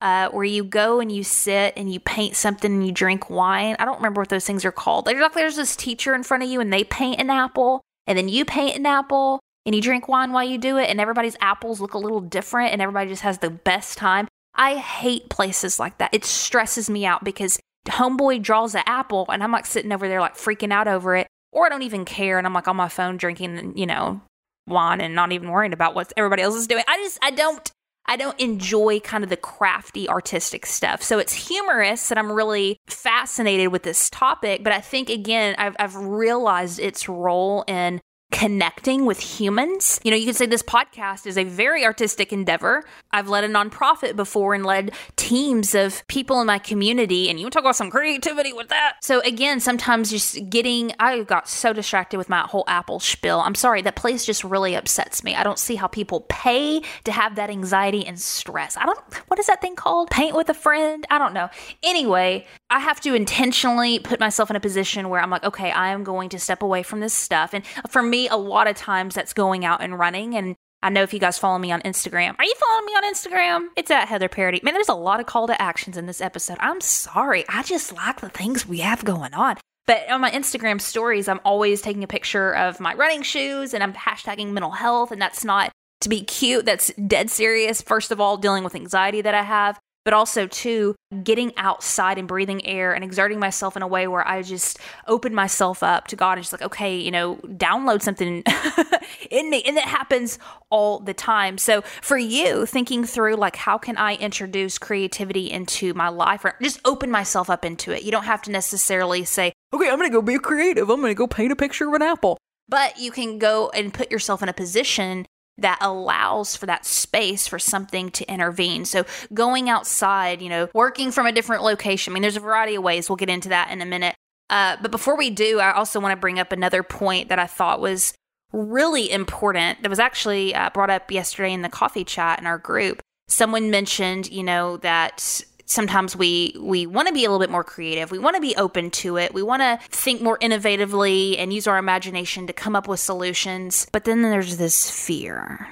Uh, 0.00 0.28
where 0.30 0.44
you 0.44 0.62
go 0.62 1.00
and 1.00 1.10
you 1.10 1.24
sit 1.24 1.72
and 1.78 1.90
you 1.90 1.98
paint 1.98 2.36
something 2.36 2.70
and 2.70 2.86
you 2.86 2.92
drink 2.92 3.30
wine. 3.30 3.74
I 3.78 3.86
don't 3.86 3.96
remember 3.96 4.20
what 4.20 4.28
those 4.28 4.44
things 4.46 4.62
are 4.66 4.72
called. 4.72 5.06
Like 5.06 5.32
there's 5.32 5.56
this 5.56 5.74
teacher 5.74 6.14
in 6.14 6.24
front 6.24 6.42
of 6.42 6.50
you 6.50 6.60
and 6.60 6.70
they 6.70 6.84
paint 6.84 7.20
an 7.20 7.30
apple 7.30 7.80
and 8.06 8.18
then 8.18 8.28
you 8.28 8.44
paint 8.44 8.76
an 8.76 8.84
apple 8.84 9.40
and 9.66 9.74
you 9.74 9.82
drink 9.82 10.08
wine 10.08 10.32
while 10.32 10.44
you 10.44 10.58
do 10.58 10.76
it, 10.76 10.90
and 10.90 11.00
everybody's 11.00 11.36
apples 11.40 11.80
look 11.80 11.94
a 11.94 11.98
little 11.98 12.20
different, 12.20 12.72
and 12.72 12.82
everybody 12.82 13.08
just 13.08 13.22
has 13.22 13.38
the 13.38 13.50
best 13.50 13.98
time. 13.98 14.28
I 14.54 14.76
hate 14.76 15.30
places 15.30 15.78
like 15.78 15.98
that. 15.98 16.14
It 16.14 16.24
stresses 16.24 16.88
me 16.88 17.04
out 17.04 17.24
because 17.24 17.58
homeboy 17.86 18.42
draws 18.42 18.72
the 18.72 18.88
apple, 18.88 19.26
and 19.28 19.42
I'm 19.42 19.52
like 19.52 19.66
sitting 19.66 19.92
over 19.92 20.08
there 20.08 20.20
like 20.20 20.36
freaking 20.36 20.72
out 20.72 20.88
over 20.88 21.16
it, 21.16 21.26
or 21.52 21.66
I 21.66 21.68
don't 21.68 21.82
even 21.82 22.04
care, 22.04 22.38
and 22.38 22.46
I'm 22.46 22.54
like 22.54 22.68
on 22.68 22.76
my 22.76 22.88
phone 22.88 23.16
drinking, 23.16 23.76
you 23.76 23.86
know, 23.86 24.20
wine 24.66 25.00
and 25.00 25.14
not 25.14 25.32
even 25.32 25.50
worrying 25.50 25.72
about 25.72 25.94
what 25.94 26.12
everybody 26.16 26.42
else 26.42 26.54
is 26.54 26.66
doing. 26.66 26.84
I 26.88 26.96
just 26.98 27.18
I 27.22 27.30
don't 27.30 27.70
I 28.06 28.16
don't 28.16 28.38
enjoy 28.38 29.00
kind 29.00 29.24
of 29.24 29.30
the 29.30 29.36
crafty 29.36 30.08
artistic 30.08 30.66
stuff. 30.66 31.02
So 31.02 31.18
it's 31.18 31.48
humorous 31.48 32.10
and 32.10 32.18
I'm 32.18 32.30
really 32.30 32.78
fascinated 32.86 33.68
with 33.68 33.82
this 33.82 34.10
topic, 34.10 34.62
but 34.62 34.72
I 34.72 34.80
think 34.80 35.10
again 35.10 35.54
I've 35.58 35.76
I've 35.78 35.96
realized 35.96 36.80
its 36.80 37.08
role 37.08 37.64
in 37.66 38.00
connecting 38.34 39.06
with 39.06 39.20
humans. 39.20 40.00
You 40.02 40.10
know, 40.10 40.16
you 40.16 40.26
could 40.26 40.34
say 40.34 40.46
this 40.46 40.62
podcast 40.62 41.24
is 41.24 41.38
a 41.38 41.44
very 41.44 41.84
artistic 41.84 42.32
endeavor. 42.32 42.82
I've 43.12 43.28
led 43.28 43.44
a 43.44 43.48
nonprofit 43.48 44.16
before 44.16 44.54
and 44.54 44.66
led 44.66 44.90
teams 45.14 45.72
of 45.72 46.04
people 46.08 46.40
in 46.40 46.46
my 46.48 46.58
community, 46.58 47.30
and 47.30 47.38
you 47.38 47.48
talk 47.48 47.62
about 47.62 47.76
some 47.76 47.92
creativity 47.92 48.52
with 48.52 48.70
that. 48.70 48.96
So, 49.02 49.20
again, 49.20 49.60
sometimes 49.60 50.10
just 50.10 50.50
getting, 50.50 50.92
I 50.98 51.22
got 51.22 51.48
so 51.48 51.72
distracted 51.72 52.18
with 52.18 52.28
my 52.28 52.40
whole 52.40 52.64
Apple 52.66 52.98
spiel. 52.98 53.38
I'm 53.38 53.54
sorry, 53.54 53.82
that 53.82 53.94
place 53.94 54.24
just 54.24 54.42
really 54.42 54.74
upsets 54.74 55.22
me. 55.22 55.36
I 55.36 55.44
don't 55.44 55.58
see 55.58 55.76
how 55.76 55.86
people 55.86 56.22
pay 56.28 56.82
to 57.04 57.12
have 57.12 57.36
that 57.36 57.50
anxiety 57.50 58.04
and 58.04 58.20
stress. 58.20 58.76
I 58.76 58.84
don't, 58.84 58.98
what 59.28 59.38
is 59.38 59.46
that 59.46 59.60
thing 59.60 59.76
called? 59.76 60.10
Paint 60.10 60.34
with 60.34 60.48
a 60.48 60.54
friend? 60.54 61.06
I 61.08 61.18
don't 61.18 61.34
know. 61.34 61.50
Anyway, 61.84 62.46
I 62.68 62.80
have 62.80 63.00
to 63.02 63.14
intentionally 63.14 64.00
put 64.00 64.18
myself 64.18 64.50
in 64.50 64.56
a 64.56 64.60
position 64.60 65.08
where 65.08 65.20
I'm 65.20 65.30
like, 65.30 65.44
okay, 65.44 65.70
I 65.70 65.90
am 65.90 66.02
going 66.02 66.30
to 66.30 66.40
step 66.40 66.62
away 66.62 66.82
from 66.82 66.98
this 66.98 67.14
stuff. 67.14 67.54
And 67.54 67.64
for 67.88 68.02
me, 68.02 68.23
a 68.28 68.36
lot 68.36 68.66
of 68.66 68.76
times 68.76 69.14
that's 69.14 69.32
going 69.32 69.64
out 69.64 69.82
and 69.82 69.98
running. 69.98 70.36
And 70.36 70.56
I 70.82 70.90
know 70.90 71.02
if 71.02 71.14
you 71.14 71.20
guys 71.20 71.38
follow 71.38 71.58
me 71.58 71.72
on 71.72 71.80
Instagram. 71.82 72.34
Are 72.38 72.44
you 72.44 72.54
following 72.60 72.86
me 72.86 72.92
on 72.92 73.04
Instagram? 73.04 73.68
It's 73.76 73.90
at 73.90 74.08
Heather 74.08 74.28
Parady. 74.28 74.62
Man, 74.62 74.74
there's 74.74 74.88
a 74.88 74.94
lot 74.94 75.20
of 75.20 75.26
call 75.26 75.46
to 75.46 75.60
actions 75.60 75.96
in 75.96 76.06
this 76.06 76.20
episode. 76.20 76.58
I'm 76.60 76.80
sorry. 76.80 77.44
I 77.48 77.62
just 77.62 77.92
like 77.92 78.20
the 78.20 78.28
things 78.28 78.66
we 78.66 78.78
have 78.80 79.04
going 79.04 79.32
on. 79.34 79.56
But 79.86 80.10
on 80.10 80.20
my 80.20 80.30
Instagram 80.30 80.80
stories, 80.80 81.28
I'm 81.28 81.40
always 81.44 81.82
taking 81.82 82.04
a 82.04 82.06
picture 82.06 82.54
of 82.54 82.80
my 82.80 82.94
running 82.94 83.22
shoes 83.22 83.74
and 83.74 83.82
I'm 83.82 83.92
hashtagging 83.92 84.52
mental 84.52 84.70
health. 84.70 85.10
And 85.10 85.20
that's 85.20 85.44
not 85.44 85.72
to 86.00 86.08
be 86.08 86.22
cute, 86.22 86.66
that's 86.66 86.92
dead 87.06 87.30
serious. 87.30 87.82
First 87.82 88.10
of 88.10 88.20
all, 88.20 88.36
dealing 88.36 88.64
with 88.64 88.74
anxiety 88.74 89.22
that 89.22 89.34
I 89.34 89.42
have 89.42 89.78
but 90.04 90.14
also 90.14 90.46
too 90.46 90.94
getting 91.22 91.52
outside 91.56 92.18
and 92.18 92.28
breathing 92.28 92.64
air 92.66 92.92
and 92.92 93.04
exerting 93.04 93.38
myself 93.38 93.76
in 93.76 93.82
a 93.82 93.86
way 93.86 94.06
where 94.06 94.26
I 94.26 94.42
just 94.42 94.78
open 95.06 95.34
myself 95.34 95.82
up 95.82 96.08
to 96.08 96.16
God 96.16 96.32
and 96.32 96.42
just 96.42 96.52
like, 96.52 96.62
okay, 96.62 96.96
you 96.96 97.10
know, 97.10 97.36
download 97.44 98.02
something 98.02 98.42
in 99.30 99.50
me. 99.50 99.62
And 99.62 99.76
that 99.76 99.88
happens 99.88 100.38
all 100.70 100.98
the 100.98 101.14
time. 101.14 101.58
So 101.58 101.82
for 102.02 102.18
you, 102.18 102.66
thinking 102.66 103.04
through 103.04 103.36
like 103.36 103.56
how 103.56 103.78
can 103.78 103.96
I 103.96 104.16
introduce 104.16 104.78
creativity 104.78 105.50
into 105.50 105.94
my 105.94 106.08
life 106.08 106.44
or 106.44 106.56
just 106.60 106.80
open 106.84 107.10
myself 107.10 107.48
up 107.48 107.64
into 107.64 107.92
it. 107.92 108.02
You 108.02 108.10
don't 108.10 108.24
have 108.24 108.42
to 108.42 108.50
necessarily 108.50 109.24
say, 109.24 109.52
okay, 109.72 109.88
I'm 109.88 109.96
gonna 109.96 110.10
go 110.10 110.22
be 110.22 110.38
creative. 110.38 110.90
I'm 110.90 111.00
gonna 111.00 111.14
go 111.14 111.26
paint 111.26 111.52
a 111.52 111.56
picture 111.56 111.88
of 111.88 111.94
an 111.94 112.02
apple. 112.02 112.38
But 112.68 112.98
you 112.98 113.10
can 113.10 113.38
go 113.38 113.70
and 113.70 113.92
put 113.92 114.10
yourself 114.10 114.42
in 114.42 114.48
a 114.48 114.54
position 114.54 115.26
that 115.58 115.78
allows 115.80 116.56
for 116.56 116.66
that 116.66 116.84
space 116.84 117.46
for 117.46 117.58
something 117.58 118.10
to 118.10 118.32
intervene. 118.32 118.84
So 118.84 119.04
going 119.32 119.68
outside, 119.68 120.42
you 120.42 120.48
know, 120.48 120.68
working 120.74 121.12
from 121.12 121.26
a 121.26 121.32
different 121.32 121.62
location. 121.62 122.12
I 122.12 122.14
mean, 122.14 122.22
there's 122.22 122.36
a 122.36 122.40
variety 122.40 122.74
of 122.74 122.82
ways. 122.82 123.08
We'll 123.08 123.16
get 123.16 123.28
into 123.28 123.50
that 123.50 123.70
in 123.70 123.80
a 123.80 123.86
minute. 123.86 124.16
Uh, 124.50 124.76
but 124.82 124.90
before 124.90 125.16
we 125.16 125.30
do, 125.30 125.60
I 125.60 125.72
also 125.72 126.00
want 126.00 126.12
to 126.12 126.20
bring 126.20 126.38
up 126.38 126.52
another 126.52 126.82
point 126.82 127.28
that 127.28 127.38
I 127.38 127.46
thought 127.46 127.80
was 127.80 128.14
really 128.52 129.10
important 129.10 129.82
that 129.82 129.88
was 129.88 129.98
actually 129.98 130.54
uh, 130.54 130.70
brought 130.70 130.90
up 130.90 131.10
yesterday 131.10 131.52
in 131.52 131.62
the 131.62 131.68
coffee 131.68 132.04
chat 132.04 132.38
in 132.38 132.46
our 132.46 132.58
group. 132.58 133.00
Someone 133.28 133.70
mentioned, 133.70 134.30
you 134.30 134.42
know, 134.42 134.76
that 134.78 135.42
sometimes 135.66 136.16
we 136.16 136.54
we 136.58 136.86
want 136.86 137.08
to 137.08 137.14
be 137.14 137.24
a 137.24 137.30
little 137.30 137.40
bit 137.40 137.50
more 137.50 137.64
creative. 137.64 138.10
We 138.10 138.18
want 138.18 138.36
to 138.36 138.40
be 138.40 138.56
open 138.56 138.90
to 138.92 139.16
it. 139.16 139.34
We 139.34 139.42
want 139.42 139.62
to 139.62 139.78
think 139.88 140.22
more 140.22 140.38
innovatively 140.38 141.38
and 141.38 141.52
use 141.52 141.66
our 141.66 141.78
imagination 141.78 142.46
to 142.46 142.52
come 142.52 142.76
up 142.76 142.88
with 142.88 143.00
solutions. 143.00 143.86
But 143.92 144.04
then 144.04 144.22
there's 144.22 144.56
this 144.56 144.90
fear. 144.90 145.68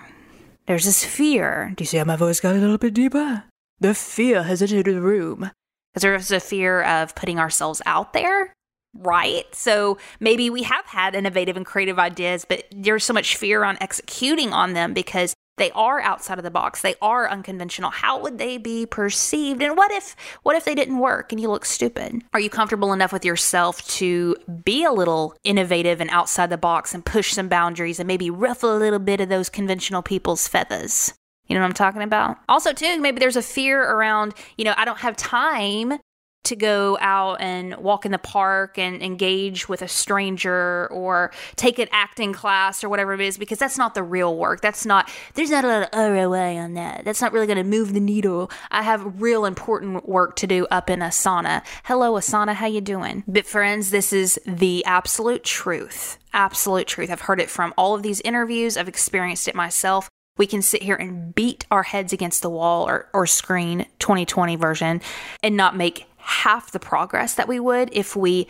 There's 0.66 0.84
this 0.84 1.04
fear. 1.04 1.72
Do 1.76 1.82
you 1.82 1.86
see 1.86 1.98
how 1.98 2.04
my 2.04 2.16
voice 2.16 2.40
got 2.40 2.54
a 2.54 2.58
little 2.58 2.78
bit 2.78 2.94
deeper? 2.94 3.44
The 3.80 3.94
fear 3.94 4.44
has 4.44 4.62
entered 4.62 4.86
the 4.86 5.00
room. 5.00 5.50
Because 5.92 6.02
there's 6.02 6.30
a 6.30 6.40
fear 6.40 6.82
of 6.82 7.14
putting 7.14 7.38
ourselves 7.38 7.82
out 7.84 8.12
there 8.12 8.54
right? 8.94 9.46
So 9.54 9.98
maybe 10.20 10.50
we 10.50 10.64
have 10.64 10.84
had 10.86 11.14
innovative 11.14 11.56
and 11.56 11.64
creative 11.64 11.98
ideas, 11.98 12.44
but 12.46 12.64
there's 12.70 13.04
so 13.04 13.14
much 13.14 13.36
fear 13.36 13.64
on 13.64 13.78
executing 13.80 14.52
on 14.52 14.74
them 14.74 14.92
because 14.92 15.34
they 15.58 15.70
are 15.72 16.00
outside 16.00 16.38
of 16.38 16.44
the 16.44 16.50
box. 16.50 16.80
They 16.80 16.94
are 17.02 17.28
unconventional. 17.28 17.90
How 17.90 18.18
would 18.20 18.38
they 18.38 18.56
be 18.56 18.86
perceived? 18.86 19.62
And 19.62 19.76
what 19.76 19.92
if 19.92 20.16
what 20.42 20.56
if 20.56 20.64
they 20.64 20.74
didn't 20.74 20.98
work 20.98 21.30
and 21.30 21.40
you 21.40 21.50
look 21.50 21.64
stupid? 21.64 22.22
Are 22.32 22.40
you 22.40 22.50
comfortable 22.50 22.92
enough 22.92 23.12
with 23.12 23.24
yourself 23.24 23.86
to 23.96 24.36
be 24.64 24.84
a 24.84 24.92
little 24.92 25.36
innovative 25.44 26.00
and 26.00 26.10
outside 26.10 26.50
the 26.50 26.58
box 26.58 26.94
and 26.94 27.04
push 27.04 27.32
some 27.32 27.48
boundaries 27.48 28.00
and 28.00 28.06
maybe 28.06 28.30
ruffle 28.30 28.76
a 28.76 28.78
little 28.78 28.98
bit 28.98 29.20
of 29.20 29.28
those 29.28 29.48
conventional 29.48 30.02
people's 30.02 30.48
feathers? 30.48 31.14
You 31.46 31.54
know 31.54 31.60
what 31.60 31.68
I'm 31.68 31.74
talking 31.74 32.02
about? 32.02 32.38
Also, 32.48 32.72
too, 32.72 33.00
maybe 33.00 33.18
there's 33.18 33.36
a 33.36 33.42
fear 33.42 33.82
around, 33.82 34.34
you 34.56 34.64
know, 34.64 34.74
I 34.76 34.84
don't 34.84 35.00
have 35.00 35.16
time 35.16 35.98
to 36.44 36.56
go 36.56 36.98
out 37.00 37.40
and 37.40 37.76
walk 37.76 38.04
in 38.04 38.12
the 38.12 38.18
park 38.18 38.78
and 38.78 39.02
engage 39.02 39.68
with 39.68 39.82
a 39.82 39.88
stranger 39.88 40.88
or 40.90 41.30
take 41.56 41.78
an 41.78 41.88
acting 41.92 42.32
class 42.32 42.82
or 42.82 42.88
whatever 42.88 43.14
it 43.14 43.20
is 43.20 43.38
because 43.38 43.58
that's 43.58 43.78
not 43.78 43.94
the 43.94 44.02
real 44.02 44.36
work. 44.36 44.60
That's 44.60 44.84
not 44.84 45.08
there's 45.34 45.50
not 45.50 45.64
a 45.64 45.68
lot 45.68 45.82
of 45.92 46.12
ROI 46.12 46.56
on 46.56 46.74
that. 46.74 47.04
That's 47.04 47.20
not 47.20 47.32
really 47.32 47.46
going 47.46 47.58
to 47.58 47.64
move 47.64 47.92
the 47.92 48.00
needle. 48.00 48.50
I 48.70 48.82
have 48.82 49.20
real 49.20 49.44
important 49.44 50.08
work 50.08 50.36
to 50.36 50.46
do 50.46 50.66
up 50.70 50.90
in 50.90 51.00
Asana. 51.00 51.62
Hello 51.84 52.14
Asana, 52.14 52.54
how 52.54 52.66
you 52.66 52.80
doing? 52.80 53.22
But 53.28 53.46
friends, 53.46 53.90
this 53.90 54.12
is 54.12 54.40
the 54.46 54.84
absolute 54.84 55.44
truth. 55.44 56.18
Absolute 56.32 56.86
truth. 56.86 57.10
I've 57.10 57.20
heard 57.22 57.40
it 57.40 57.50
from 57.50 57.72
all 57.76 57.94
of 57.94 58.02
these 58.02 58.20
interviews. 58.22 58.76
I've 58.76 58.88
experienced 58.88 59.46
it 59.46 59.54
myself 59.54 60.08
we 60.38 60.46
can 60.46 60.62
sit 60.62 60.82
here 60.82 60.96
and 60.96 61.34
beat 61.34 61.66
our 61.70 61.82
heads 61.82 62.12
against 62.12 62.42
the 62.42 62.50
wall 62.50 62.88
or, 62.88 63.08
or 63.12 63.26
screen 63.26 63.86
2020 63.98 64.56
version 64.56 65.00
and 65.42 65.56
not 65.56 65.76
make 65.76 66.06
half 66.22 66.72
the 66.72 66.80
progress 66.80 67.34
that 67.34 67.48
we 67.48 67.60
would 67.60 67.90
if 67.92 68.16
we 68.16 68.48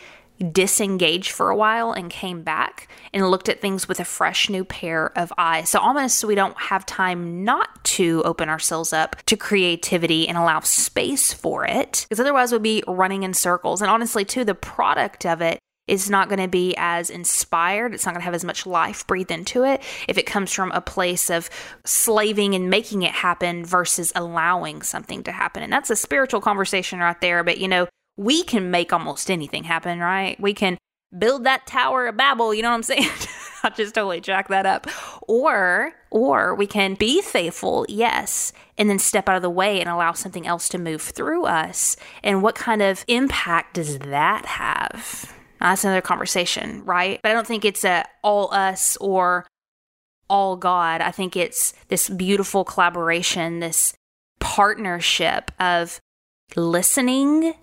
disengaged 0.51 1.31
for 1.31 1.49
a 1.49 1.55
while 1.55 1.91
and 1.91 2.09
came 2.09 2.41
back 2.41 2.87
and 3.13 3.29
looked 3.29 3.49
at 3.49 3.61
things 3.61 3.87
with 3.87 3.99
a 3.99 4.05
fresh 4.05 4.49
new 4.49 4.65
pair 4.65 5.17
of 5.17 5.31
eyes. 5.37 5.69
So 5.69 5.79
almost 5.79 6.23
we 6.23 6.35
don't 6.35 6.59
have 6.59 6.85
time 6.85 7.43
not 7.43 7.83
to 7.85 8.21
open 8.25 8.49
ourselves 8.49 8.93
up 8.93 9.15
to 9.27 9.37
creativity 9.37 10.27
and 10.27 10.37
allow 10.37 10.59
space 10.61 11.31
for 11.31 11.65
it 11.65 12.05
because 12.09 12.19
otherwise 12.19 12.51
we'd 12.51 12.63
be 12.63 12.83
running 12.87 13.23
in 13.23 13.33
circles. 13.33 13.81
And 13.81 13.89
honestly, 13.89 14.25
too, 14.25 14.43
the 14.43 14.55
product 14.55 15.25
of 15.25 15.41
it 15.41 15.59
is 15.87 16.09
not 16.09 16.29
going 16.29 16.39
to 16.39 16.47
be 16.47 16.73
as 16.77 17.09
inspired. 17.09 17.93
It's 17.93 18.05
not 18.05 18.13
going 18.13 18.21
to 18.21 18.25
have 18.25 18.33
as 18.33 18.45
much 18.45 18.65
life 18.65 19.05
breathed 19.05 19.31
into 19.31 19.63
it 19.63 19.81
if 20.07 20.17
it 20.17 20.25
comes 20.25 20.53
from 20.53 20.71
a 20.71 20.81
place 20.81 21.29
of 21.29 21.49
slaving 21.85 22.55
and 22.55 22.69
making 22.69 23.01
it 23.01 23.11
happen 23.11 23.65
versus 23.65 24.11
allowing 24.15 24.81
something 24.81 25.23
to 25.23 25.31
happen. 25.31 25.63
And 25.63 25.73
that's 25.73 25.89
a 25.89 25.95
spiritual 25.95 26.41
conversation 26.41 26.99
right 26.99 27.19
there. 27.19 27.43
But, 27.43 27.57
you 27.57 27.67
know, 27.67 27.87
we 28.15 28.43
can 28.43 28.71
make 28.71 28.93
almost 28.93 29.29
anything 29.29 29.65
happen, 29.65 29.99
right? 29.99 30.39
We 30.39 30.53
can 30.53 30.77
build 31.17 31.43
that 31.43 31.67
tower 31.67 32.07
of 32.07 32.17
Babel, 32.17 32.53
you 32.53 32.61
know 32.61 32.69
what 32.69 32.75
I'm 32.75 32.83
saying? 32.83 33.09
I 33.63 33.69
just 33.69 33.95
totally 33.95 34.19
jack 34.19 34.49
that 34.49 34.65
up. 34.65 34.87
Or 35.21 35.93
or 36.11 36.53
we 36.53 36.67
can 36.67 36.95
be 36.95 37.21
faithful, 37.21 37.85
yes, 37.87 38.51
and 38.77 38.89
then 38.89 38.99
step 38.99 39.29
out 39.29 39.37
of 39.37 39.41
the 39.41 39.49
way 39.49 39.79
and 39.79 39.89
allow 39.89 40.11
something 40.11 40.45
else 40.45 40.67
to 40.69 40.77
move 40.77 41.01
through 41.01 41.45
us. 41.45 41.95
And 42.23 42.43
what 42.43 42.55
kind 42.55 42.81
of 42.81 43.05
impact 43.07 43.75
does 43.75 43.99
that 43.99 44.45
have? 44.45 45.33
Uh, 45.63 45.69
that's 45.69 45.85
another 45.85 46.01
conversation, 46.01 46.83
right? 46.83 47.21
But 47.23 47.31
I 47.31 47.33
don't 47.33 47.47
think 47.47 47.63
it's 47.63 47.85
a 47.85 48.05
all 48.21 48.53
us 48.53 48.97
or 48.97 49.47
all 50.29 50.57
God. 50.57 50.99
I 50.99 51.11
think 51.11 51.37
it's 51.37 51.73
this 51.87 52.09
beautiful 52.09 52.65
collaboration, 52.65 53.59
this 53.59 53.93
partnership 54.41 55.51
of 55.59 56.01
listening, 56.57 57.53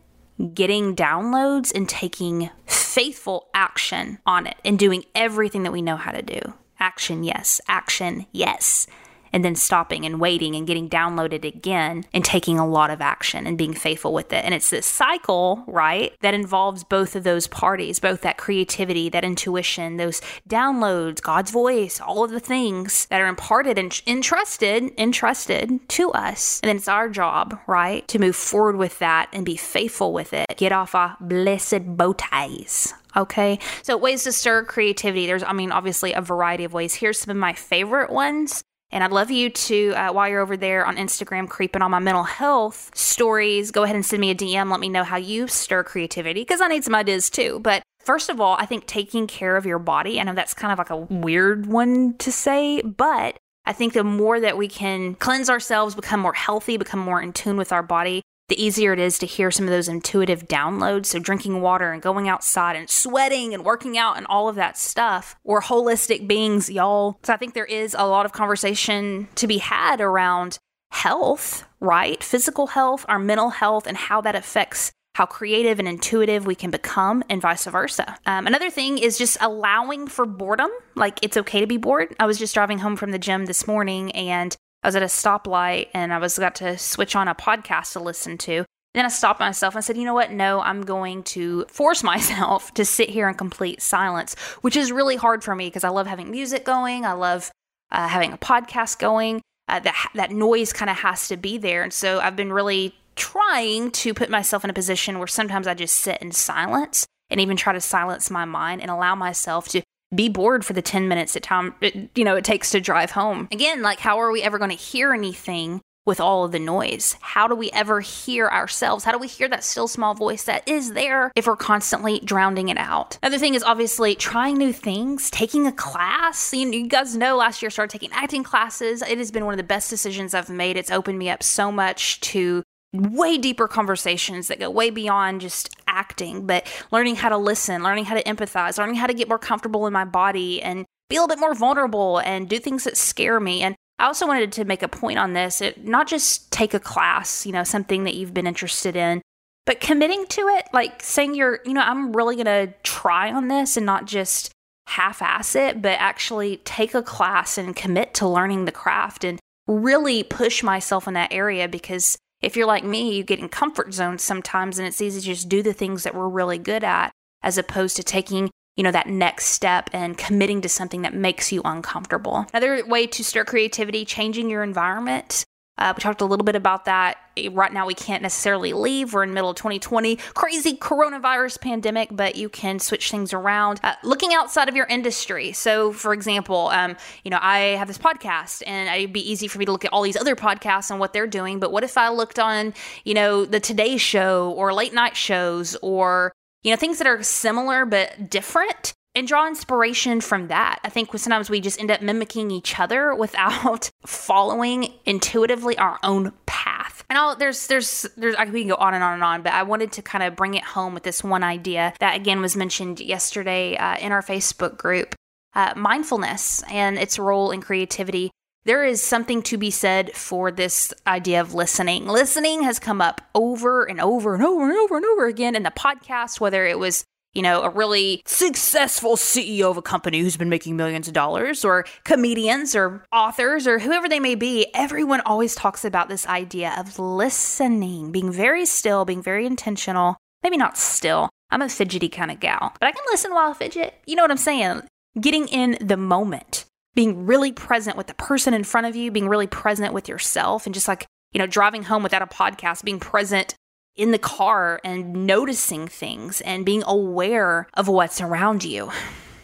getting 0.54 0.96
downloads, 0.96 1.70
and 1.74 1.86
taking 1.86 2.48
faithful 2.64 3.48
action 3.52 4.18
on 4.24 4.46
it 4.46 4.56
and 4.64 4.78
doing 4.78 5.04
everything 5.14 5.64
that 5.64 5.72
we 5.72 5.82
know 5.82 5.96
how 5.96 6.12
to 6.12 6.22
do. 6.22 6.40
Action, 6.78 7.22
yes. 7.22 7.60
Action, 7.68 8.26
yes 8.32 8.86
and 9.32 9.44
then 9.44 9.54
stopping 9.54 10.04
and 10.04 10.20
waiting 10.20 10.54
and 10.54 10.66
getting 10.66 10.88
downloaded 10.88 11.44
again 11.44 12.04
and 12.12 12.24
taking 12.24 12.58
a 12.58 12.66
lot 12.66 12.90
of 12.90 13.00
action 13.00 13.46
and 13.46 13.58
being 13.58 13.74
faithful 13.74 14.12
with 14.12 14.32
it. 14.32 14.44
And 14.44 14.54
it's 14.54 14.70
this 14.70 14.86
cycle, 14.86 15.64
right, 15.66 16.14
that 16.20 16.34
involves 16.34 16.84
both 16.84 17.16
of 17.16 17.24
those 17.24 17.46
parties, 17.46 18.00
both 18.00 18.22
that 18.22 18.38
creativity, 18.38 19.08
that 19.08 19.24
intuition, 19.24 19.96
those 19.96 20.20
downloads, 20.48 21.22
God's 21.22 21.50
voice, 21.50 22.00
all 22.00 22.24
of 22.24 22.30
the 22.30 22.40
things 22.40 23.06
that 23.06 23.20
are 23.20 23.28
imparted 23.28 23.78
and 23.78 24.00
entrusted, 24.06 24.92
entrusted 24.98 25.88
to 25.88 26.10
us. 26.12 26.60
And 26.62 26.68
then 26.68 26.76
it's 26.76 26.88
our 26.88 27.08
job, 27.08 27.58
right, 27.66 28.06
to 28.08 28.18
move 28.18 28.36
forward 28.36 28.76
with 28.76 28.98
that 28.98 29.28
and 29.32 29.44
be 29.44 29.56
faithful 29.56 30.12
with 30.12 30.32
it. 30.32 30.46
Get 30.56 30.72
off 30.72 30.94
our 30.94 31.16
blessed 31.20 31.96
bow 31.96 32.12
ties. 32.14 32.94
Okay. 33.16 33.58
So, 33.82 33.96
ways 33.96 34.24
to 34.24 34.32
stir 34.32 34.64
creativity. 34.64 35.26
There's, 35.26 35.42
I 35.42 35.52
mean, 35.52 35.72
obviously 35.72 36.12
a 36.12 36.20
variety 36.20 36.64
of 36.64 36.72
ways. 36.72 36.94
Here's 36.94 37.18
some 37.18 37.30
of 37.32 37.36
my 37.36 37.52
favorite 37.52 38.10
ones. 38.10 38.62
And 38.92 39.04
I'd 39.04 39.12
love 39.12 39.30
you 39.30 39.50
to, 39.50 39.92
uh, 39.92 40.12
while 40.12 40.28
you're 40.28 40.40
over 40.40 40.56
there 40.56 40.84
on 40.84 40.96
Instagram 40.96 41.48
creeping 41.48 41.82
on 41.82 41.90
my 41.90 42.00
mental 42.00 42.24
health 42.24 42.90
stories, 42.94 43.70
go 43.70 43.84
ahead 43.84 43.94
and 43.94 44.04
send 44.04 44.20
me 44.20 44.30
a 44.30 44.34
DM. 44.34 44.70
Let 44.70 44.80
me 44.80 44.88
know 44.88 45.04
how 45.04 45.16
you 45.16 45.46
stir 45.48 45.84
creativity 45.84 46.40
because 46.40 46.60
I 46.60 46.68
need 46.68 46.84
some 46.84 46.94
ideas 46.94 47.30
too. 47.30 47.60
But 47.60 47.82
first 48.00 48.28
of 48.28 48.40
all, 48.40 48.56
I 48.58 48.66
think 48.66 48.86
taking 48.86 49.26
care 49.26 49.56
of 49.56 49.66
your 49.66 49.78
body, 49.78 50.20
I 50.20 50.24
know 50.24 50.34
that's 50.34 50.54
kind 50.54 50.72
of 50.72 50.78
like 50.78 50.90
a 50.90 50.96
weird 50.96 51.66
one 51.66 52.14
to 52.18 52.32
say, 52.32 52.82
but 52.82 53.36
I 53.64 53.72
think 53.72 53.92
the 53.92 54.04
more 54.04 54.40
that 54.40 54.56
we 54.56 54.68
can 54.68 55.14
cleanse 55.14 55.48
ourselves, 55.48 55.94
become 55.94 56.20
more 56.20 56.32
healthy, 56.32 56.76
become 56.76 57.00
more 57.00 57.20
in 57.20 57.32
tune 57.32 57.56
with 57.56 57.72
our 57.72 57.82
body, 57.82 58.22
the 58.50 58.62
easier 58.62 58.92
it 58.92 58.98
is 58.98 59.18
to 59.20 59.26
hear 59.26 59.50
some 59.50 59.64
of 59.64 59.70
those 59.70 59.88
intuitive 59.88 60.46
downloads. 60.46 61.06
So, 61.06 61.18
drinking 61.18 61.62
water 61.62 61.92
and 61.92 62.02
going 62.02 62.28
outside 62.28 62.76
and 62.76 62.90
sweating 62.90 63.54
and 63.54 63.64
working 63.64 63.96
out 63.96 64.18
and 64.18 64.26
all 64.26 64.48
of 64.48 64.56
that 64.56 64.76
stuff. 64.76 65.36
We're 65.42 65.62
holistic 65.62 66.28
beings, 66.28 66.68
y'all. 66.68 67.18
So, 67.22 67.32
I 67.32 67.38
think 67.38 67.54
there 67.54 67.64
is 67.64 67.96
a 67.98 68.06
lot 68.06 68.26
of 68.26 68.32
conversation 68.32 69.28
to 69.36 69.46
be 69.46 69.58
had 69.58 70.02
around 70.02 70.58
health, 70.90 71.64
right? 71.78 72.22
Physical 72.22 72.66
health, 72.66 73.06
our 73.08 73.18
mental 73.18 73.50
health, 73.50 73.86
and 73.86 73.96
how 73.96 74.20
that 74.20 74.34
affects 74.34 74.92
how 75.14 75.26
creative 75.26 75.78
and 75.78 75.88
intuitive 75.88 76.46
we 76.46 76.54
can 76.54 76.70
become, 76.70 77.22
and 77.28 77.42
vice 77.42 77.66
versa. 77.66 78.16
Um, 78.26 78.46
another 78.46 78.70
thing 78.70 78.96
is 78.98 79.18
just 79.18 79.36
allowing 79.40 80.06
for 80.06 80.24
boredom. 80.24 80.70
Like, 80.94 81.18
it's 81.22 81.36
okay 81.36 81.60
to 81.60 81.66
be 81.66 81.76
bored. 81.76 82.14
I 82.20 82.26
was 82.26 82.38
just 82.38 82.54
driving 82.54 82.78
home 82.78 82.96
from 82.96 83.10
the 83.10 83.18
gym 83.18 83.46
this 83.46 83.66
morning 83.66 84.12
and 84.12 84.56
I 84.82 84.88
was 84.88 84.96
at 84.96 85.02
a 85.02 85.06
stoplight 85.06 85.88
and 85.92 86.12
I 86.12 86.18
was 86.18 86.38
got 86.38 86.54
to 86.56 86.78
switch 86.78 87.14
on 87.14 87.28
a 87.28 87.34
podcast 87.34 87.92
to 87.92 88.00
listen 88.00 88.38
to. 88.38 88.64
Then 88.94 89.04
I 89.04 89.08
stopped 89.08 89.38
myself 89.38 89.76
and 89.76 89.84
said, 89.84 89.96
you 89.96 90.04
know 90.04 90.14
what? 90.14 90.32
No, 90.32 90.60
I'm 90.60 90.82
going 90.82 91.22
to 91.24 91.64
force 91.68 92.02
myself 92.12 92.74
to 92.74 92.84
sit 92.84 93.10
here 93.10 93.28
in 93.28 93.34
complete 93.34 93.82
silence, 93.82 94.34
which 94.62 94.76
is 94.76 94.90
really 94.90 95.16
hard 95.16 95.44
for 95.44 95.54
me 95.54 95.66
because 95.66 95.84
I 95.84 95.90
love 95.90 96.06
having 96.06 96.30
music 96.30 96.64
going. 96.64 97.04
I 97.04 97.12
love 97.12 97.50
uh, 97.92 98.08
having 98.08 98.32
a 98.32 98.38
podcast 98.38 98.98
going. 98.98 99.42
Uh, 99.68 99.78
that 99.78 100.10
that 100.16 100.32
noise 100.32 100.72
kind 100.72 100.90
of 100.90 100.96
has 100.96 101.28
to 101.28 101.36
be 101.36 101.56
there, 101.56 101.84
and 101.84 101.92
so 101.92 102.18
I've 102.18 102.34
been 102.34 102.52
really 102.52 102.92
trying 103.14 103.92
to 103.92 104.12
put 104.12 104.28
myself 104.28 104.64
in 104.64 104.70
a 104.70 104.74
position 104.74 105.18
where 105.18 105.28
sometimes 105.28 105.68
I 105.68 105.74
just 105.74 105.94
sit 105.94 106.20
in 106.20 106.32
silence 106.32 107.06
and 107.28 107.40
even 107.40 107.56
try 107.56 107.72
to 107.72 107.80
silence 107.80 108.30
my 108.30 108.44
mind 108.44 108.80
and 108.80 108.90
allow 108.90 109.14
myself 109.14 109.68
to 109.68 109.82
be 110.14 110.28
bored 110.28 110.64
for 110.64 110.72
the 110.72 110.82
10 110.82 111.08
minutes 111.08 111.34
that 111.34 111.42
time 111.42 111.74
it, 111.80 112.10
you 112.16 112.24
know 112.24 112.36
it 112.36 112.44
takes 112.44 112.70
to 112.70 112.80
drive 112.80 113.12
home. 113.12 113.48
Again 113.52 113.82
like 113.82 114.00
how 114.00 114.18
are 114.18 114.30
we 114.30 114.42
ever 114.42 114.58
going 114.58 114.70
to 114.70 114.76
hear 114.76 115.12
anything 115.12 115.80
with 116.06 116.20
all 116.20 116.44
of 116.44 116.52
the 116.52 116.58
noise? 116.58 117.16
How 117.20 117.46
do 117.46 117.54
we 117.54 117.70
ever 117.70 118.00
hear 118.00 118.48
ourselves? 118.48 119.04
How 119.04 119.12
do 119.12 119.18
we 119.18 119.28
hear 119.28 119.48
that 119.48 119.62
still 119.62 119.86
small 119.86 120.14
voice 120.14 120.44
that 120.44 120.66
is 120.66 120.92
there 120.92 121.30
if 121.36 121.46
we're 121.46 121.56
constantly 121.56 122.20
drowning 122.24 122.68
it 122.68 122.78
out? 122.78 123.18
Another 123.22 123.38
thing 123.38 123.54
is 123.54 123.62
obviously 123.62 124.14
trying 124.14 124.56
new 124.56 124.72
things 124.72 125.30
taking 125.30 125.66
a 125.66 125.72
class. 125.72 126.52
You, 126.52 126.70
you 126.70 126.88
guys 126.88 127.16
know 127.16 127.36
last 127.36 127.62
year 127.62 127.68
I 127.68 127.70
started 127.70 127.92
taking 127.92 128.10
acting 128.12 128.42
classes. 128.42 129.02
It 129.02 129.18
has 129.18 129.30
been 129.30 129.44
one 129.44 129.54
of 129.54 129.58
the 129.58 129.64
best 129.64 129.90
decisions 129.90 130.34
i've 130.34 130.48
made. 130.48 130.76
It's 130.76 130.90
opened 130.90 131.18
me 131.18 131.28
up 131.28 131.42
so 131.42 131.70
much 131.70 132.20
to 132.20 132.62
way 132.92 133.38
deeper 133.38 133.68
conversations 133.68 134.48
that 134.48 134.58
go 134.58 134.68
way 134.68 134.90
beyond 134.90 135.40
just 135.40 135.70
acting, 135.90 136.46
but 136.46 136.66
learning 136.90 137.16
how 137.16 137.28
to 137.28 137.36
listen, 137.36 137.82
learning 137.82 138.04
how 138.04 138.14
to 138.14 138.22
empathize, 138.22 138.78
learning 138.78 138.94
how 138.96 139.06
to 139.06 139.14
get 139.14 139.28
more 139.28 139.38
comfortable 139.38 139.86
in 139.86 139.92
my 139.92 140.04
body 140.04 140.62
and 140.62 140.86
be 141.08 141.16
a 141.16 141.20
little 141.20 141.34
bit 141.34 141.40
more 141.40 141.54
vulnerable 141.54 142.18
and 142.18 142.48
do 142.48 142.58
things 142.58 142.84
that 142.84 142.96
scare 142.96 143.40
me. 143.40 143.62
And 143.62 143.74
I 143.98 144.06
also 144.06 144.26
wanted 144.26 144.52
to 144.52 144.64
make 144.64 144.82
a 144.82 144.88
point 144.88 145.18
on 145.18 145.34
this, 145.34 145.60
it, 145.60 145.84
not 145.84 146.06
just 146.06 146.50
take 146.50 146.72
a 146.72 146.80
class, 146.80 147.44
you 147.44 147.52
know, 147.52 147.64
something 147.64 148.04
that 148.04 148.14
you've 148.14 148.32
been 148.32 148.46
interested 148.46 148.96
in, 148.96 149.20
but 149.66 149.80
committing 149.80 150.26
to 150.28 150.42
it, 150.48 150.66
like 150.72 151.02
saying 151.02 151.34
you're, 151.34 151.60
you 151.66 151.74
know, 151.74 151.82
I'm 151.82 152.16
really 152.16 152.36
going 152.36 152.46
to 152.46 152.72
try 152.82 153.30
on 153.30 153.48
this 153.48 153.76
and 153.76 153.84
not 153.84 154.06
just 154.06 154.52
half 154.86 155.20
ass 155.20 155.54
it, 155.54 155.82
but 155.82 155.98
actually 156.00 156.58
take 156.58 156.94
a 156.94 157.02
class 157.02 157.58
and 157.58 157.76
commit 157.76 158.14
to 158.14 158.26
learning 158.26 158.64
the 158.64 158.72
craft 158.72 159.22
and 159.22 159.38
really 159.68 160.22
push 160.22 160.62
myself 160.62 161.06
in 161.06 161.14
that 161.14 161.32
area 161.32 161.68
because 161.68 162.16
if 162.42 162.56
you're 162.56 162.66
like 162.66 162.84
me, 162.84 163.14
you 163.14 163.22
get 163.22 163.38
in 163.38 163.48
comfort 163.48 163.92
zones 163.92 164.22
sometimes 164.22 164.78
and 164.78 164.86
it's 164.88 165.00
easy 165.00 165.20
to 165.20 165.26
just 165.26 165.48
do 165.48 165.62
the 165.62 165.72
things 165.72 166.02
that 166.04 166.14
we're 166.14 166.28
really 166.28 166.58
good 166.58 166.84
at 166.84 167.12
as 167.42 167.58
opposed 167.58 167.96
to 167.96 168.02
taking 168.02 168.50
you 168.76 168.84
know 168.84 168.92
that 168.92 169.08
next 169.08 169.46
step 169.46 169.90
and 169.92 170.16
committing 170.16 170.62
to 170.62 170.68
something 170.68 171.02
that 171.02 171.12
makes 171.12 171.52
you 171.52 171.60
uncomfortable. 171.64 172.46
Another 172.54 172.84
way 172.86 173.06
to 173.08 173.24
stir 173.24 173.44
creativity 173.44 174.04
changing 174.04 174.48
your 174.48 174.62
environment 174.62 175.44
uh, 175.80 175.94
we 175.96 176.00
talked 176.00 176.20
a 176.20 176.24
little 176.26 176.44
bit 176.44 176.56
about 176.56 176.84
that. 176.84 177.16
Right 177.52 177.72
now, 177.72 177.86
we 177.86 177.94
can't 177.94 178.22
necessarily 178.22 178.72
leave. 178.74 179.14
We're 179.14 179.22
in 179.22 179.32
middle 179.32 179.50
of 179.50 179.56
2020, 179.56 180.16
crazy 180.34 180.76
coronavirus 180.76 181.60
pandemic, 181.60 182.10
but 182.12 182.36
you 182.36 182.48
can 182.48 182.78
switch 182.78 183.10
things 183.10 183.32
around. 183.32 183.80
Uh, 183.82 183.94
looking 184.02 184.34
outside 184.34 184.68
of 184.68 184.76
your 184.76 184.86
industry. 184.86 185.52
So, 185.52 185.92
for 185.92 186.12
example, 186.12 186.68
um, 186.68 186.96
you 187.24 187.30
know, 187.30 187.38
I 187.40 187.76
have 187.78 187.88
this 187.88 187.98
podcast, 187.98 188.62
and 188.66 188.94
it'd 188.94 189.12
be 189.12 189.30
easy 189.30 189.48
for 189.48 189.58
me 189.58 189.64
to 189.64 189.72
look 189.72 189.84
at 189.84 189.92
all 189.92 190.02
these 190.02 190.16
other 190.16 190.36
podcasts 190.36 190.90
and 190.90 191.00
what 191.00 191.12
they're 191.14 191.26
doing. 191.26 191.60
But 191.60 191.72
what 191.72 191.82
if 191.82 191.96
I 191.96 192.10
looked 192.10 192.38
on, 192.38 192.74
you 193.04 193.14
know, 193.14 193.46
the 193.46 193.60
Today 193.60 193.96
Show 193.96 194.50
or 194.50 194.74
late 194.74 194.92
night 194.92 195.16
shows 195.16 195.76
or 195.82 196.32
you 196.62 196.70
know, 196.70 196.76
things 196.76 196.98
that 196.98 197.06
are 197.06 197.22
similar 197.22 197.86
but 197.86 198.28
different 198.28 198.92
and 199.14 199.26
draw 199.26 199.46
inspiration 199.46 200.20
from 200.20 200.48
that. 200.48 200.80
I 200.84 200.88
think 200.88 201.16
sometimes 201.16 201.50
we 201.50 201.60
just 201.60 201.80
end 201.80 201.90
up 201.90 202.02
mimicking 202.02 202.50
each 202.50 202.78
other 202.78 203.14
without 203.18 203.90
following 204.06 204.92
intuitively 205.04 205.76
our 205.78 205.98
own 206.02 206.32
path. 206.46 207.04
And 207.08 207.18
I'll, 207.18 207.34
there's, 207.34 207.66
there's, 207.66 208.06
there's, 208.16 208.36
I 208.36 208.44
we 208.44 208.60
can 208.60 208.68
go 208.68 208.76
on 208.76 208.94
and 208.94 209.02
on 209.02 209.14
and 209.14 209.24
on, 209.24 209.42
but 209.42 209.52
I 209.52 209.64
wanted 209.64 209.92
to 209.92 210.02
kind 210.02 210.22
of 210.22 210.36
bring 210.36 210.54
it 210.54 210.62
home 210.62 210.94
with 210.94 211.02
this 211.02 211.24
one 211.24 211.42
idea 211.42 211.92
that 211.98 212.16
again 212.16 212.40
was 212.40 212.56
mentioned 212.56 213.00
yesterday 213.00 213.76
uh, 213.76 213.96
in 213.98 214.12
our 214.12 214.22
Facebook 214.22 214.76
group 214.76 215.14
uh, 215.54 215.72
mindfulness 215.76 216.62
and 216.70 216.98
its 216.98 217.18
role 217.18 217.50
in 217.50 217.60
creativity. 217.60 218.30
There 218.64 218.84
is 218.84 219.02
something 219.02 219.42
to 219.44 219.56
be 219.56 219.70
said 219.70 220.12
for 220.14 220.50
this 220.50 220.92
idea 221.06 221.40
of 221.40 221.54
listening. 221.54 222.06
Listening 222.06 222.62
has 222.62 222.78
come 222.78 223.00
up 223.00 223.22
over 223.34 223.84
and 223.84 224.00
over 224.00 224.34
and 224.34 224.44
over 224.44 224.68
and 224.68 224.78
over 224.78 224.96
and 224.98 225.06
over 225.06 225.26
again 225.26 225.56
in 225.56 225.62
the 225.62 225.70
podcast, 225.70 226.40
whether 226.40 226.66
it 226.66 226.78
was 226.78 227.04
you 227.34 227.42
know, 227.42 227.62
a 227.62 227.70
really 227.70 228.22
successful 228.26 229.16
CEO 229.16 229.70
of 229.70 229.76
a 229.76 229.82
company 229.82 230.20
who's 230.20 230.36
been 230.36 230.48
making 230.48 230.76
millions 230.76 231.06
of 231.06 231.14
dollars, 231.14 231.64
or 231.64 231.84
comedians, 232.04 232.74
or 232.74 233.04
authors, 233.12 233.66
or 233.66 233.78
whoever 233.78 234.08
they 234.08 234.20
may 234.20 234.34
be, 234.34 234.66
everyone 234.74 235.20
always 235.22 235.54
talks 235.54 235.84
about 235.84 236.08
this 236.08 236.26
idea 236.26 236.74
of 236.76 236.98
listening, 236.98 238.10
being 238.10 238.32
very 238.32 238.66
still, 238.66 239.04
being 239.04 239.22
very 239.22 239.46
intentional. 239.46 240.16
Maybe 240.42 240.56
not 240.56 240.78
still. 240.78 241.28
I'm 241.50 241.62
a 241.62 241.68
fidgety 241.68 242.08
kind 242.08 242.30
of 242.30 242.40
gal, 242.40 242.72
but 242.80 242.86
I 242.86 242.92
can 242.92 243.04
listen 243.10 243.32
while 243.32 243.50
I 243.50 243.54
fidget. 243.54 243.94
You 244.06 244.16
know 244.16 244.22
what 244.22 244.30
I'm 244.30 244.36
saying? 244.36 244.82
Getting 245.20 245.48
in 245.48 245.76
the 245.80 245.96
moment, 245.96 246.64
being 246.94 247.26
really 247.26 247.52
present 247.52 247.96
with 247.96 248.06
the 248.06 248.14
person 248.14 248.54
in 248.54 248.64
front 248.64 248.86
of 248.86 248.96
you, 248.96 249.10
being 249.10 249.28
really 249.28 249.46
present 249.46 249.92
with 249.92 250.08
yourself, 250.08 250.66
and 250.66 250.74
just 250.74 250.88
like, 250.88 251.06
you 251.32 251.38
know, 251.38 251.46
driving 251.46 251.84
home 251.84 252.02
without 252.02 252.22
a 252.22 252.26
podcast, 252.26 252.84
being 252.84 253.00
present 253.00 253.54
in 254.00 254.12
the 254.12 254.18
car 254.18 254.80
and 254.82 255.26
noticing 255.26 255.86
things 255.86 256.40
and 256.40 256.64
being 256.64 256.82
aware 256.86 257.68
of 257.74 257.86
what's 257.86 258.18
around 258.18 258.64
you. 258.64 258.90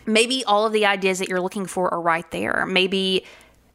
Maybe 0.06 0.44
all 0.44 0.66
of 0.66 0.72
the 0.72 0.86
ideas 0.86 1.18
that 1.18 1.28
you're 1.28 1.42
looking 1.42 1.66
for 1.66 1.92
are 1.92 2.00
right 2.00 2.28
there. 2.30 2.64
Maybe 2.66 3.26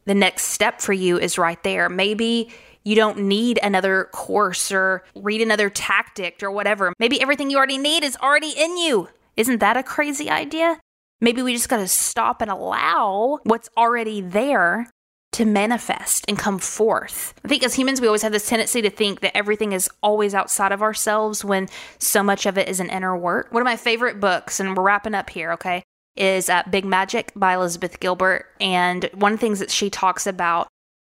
the 0.05 0.15
next 0.15 0.45
step 0.45 0.81
for 0.81 0.91
you 0.91 1.19
is 1.19 1.38
right 1.38 1.61
there. 1.61 1.88
Maybe 1.88 2.50
you 2.83 2.95
don't 2.95 3.19
need 3.19 3.59
another 3.61 4.09
course 4.11 4.71
or 4.71 5.03
read 5.15 5.41
another 5.41 5.69
tactic 5.69 6.41
or 6.41 6.50
whatever. 6.50 6.93
Maybe 6.97 7.21
everything 7.21 7.51
you 7.51 7.57
already 7.57 7.77
need 7.77 8.03
is 8.03 8.17
already 8.17 8.53
in 8.57 8.77
you. 8.77 9.07
Isn't 9.38 9.59
that 9.59 9.77
a 9.77 9.83
crazy 9.83 10.31
idea? 10.31 10.79
Maybe 11.19 11.43
we 11.43 11.53
just 11.53 11.69
got 11.69 11.77
to 11.77 11.88
stop 11.88 12.41
and 12.41 12.50
allow 12.50 13.38
what's 13.43 13.69
already 13.77 14.21
there 14.21 14.89
to 15.33 15.45
manifest 15.45 16.25
and 16.27 16.38
come 16.38 16.59
forth. 16.59 17.33
I 17.45 17.47
think 17.47 17.63
as 17.63 17.73
humans, 17.73 18.01
we 18.01 18.07
always 18.07 18.21
have 18.21 18.33
this 18.33 18.47
tendency 18.47 18.81
to 18.81 18.89
think 18.89 19.21
that 19.21 19.35
everything 19.35 19.71
is 19.71 19.89
always 20.03 20.35
outside 20.35 20.71
of 20.71 20.81
ourselves 20.81 21.45
when 21.45 21.69
so 22.00 22.21
much 22.21 22.45
of 22.45 22.57
it 22.57 22.67
is 22.67 22.79
an 22.79 22.89
inner 22.89 23.17
work. 23.17 23.51
One 23.51 23.61
of 23.61 23.65
my 23.65 23.77
favorite 23.77 24.19
books, 24.19 24.59
and 24.59 24.75
we're 24.75 24.83
wrapping 24.83 25.15
up 25.15 25.29
here, 25.29 25.53
okay, 25.53 25.83
is 26.17 26.50
uh, 26.50 26.63
Big 26.69 26.83
Magic 26.83 27.31
by 27.35 27.55
Elizabeth 27.55 28.00
Gilbert. 28.00 28.45
And 28.59 29.09
one 29.13 29.33
of 29.33 29.39
the 29.39 29.45
things 29.45 29.59
that 29.59 29.71
she 29.71 29.89
talks 29.89 30.27
about 30.27 30.67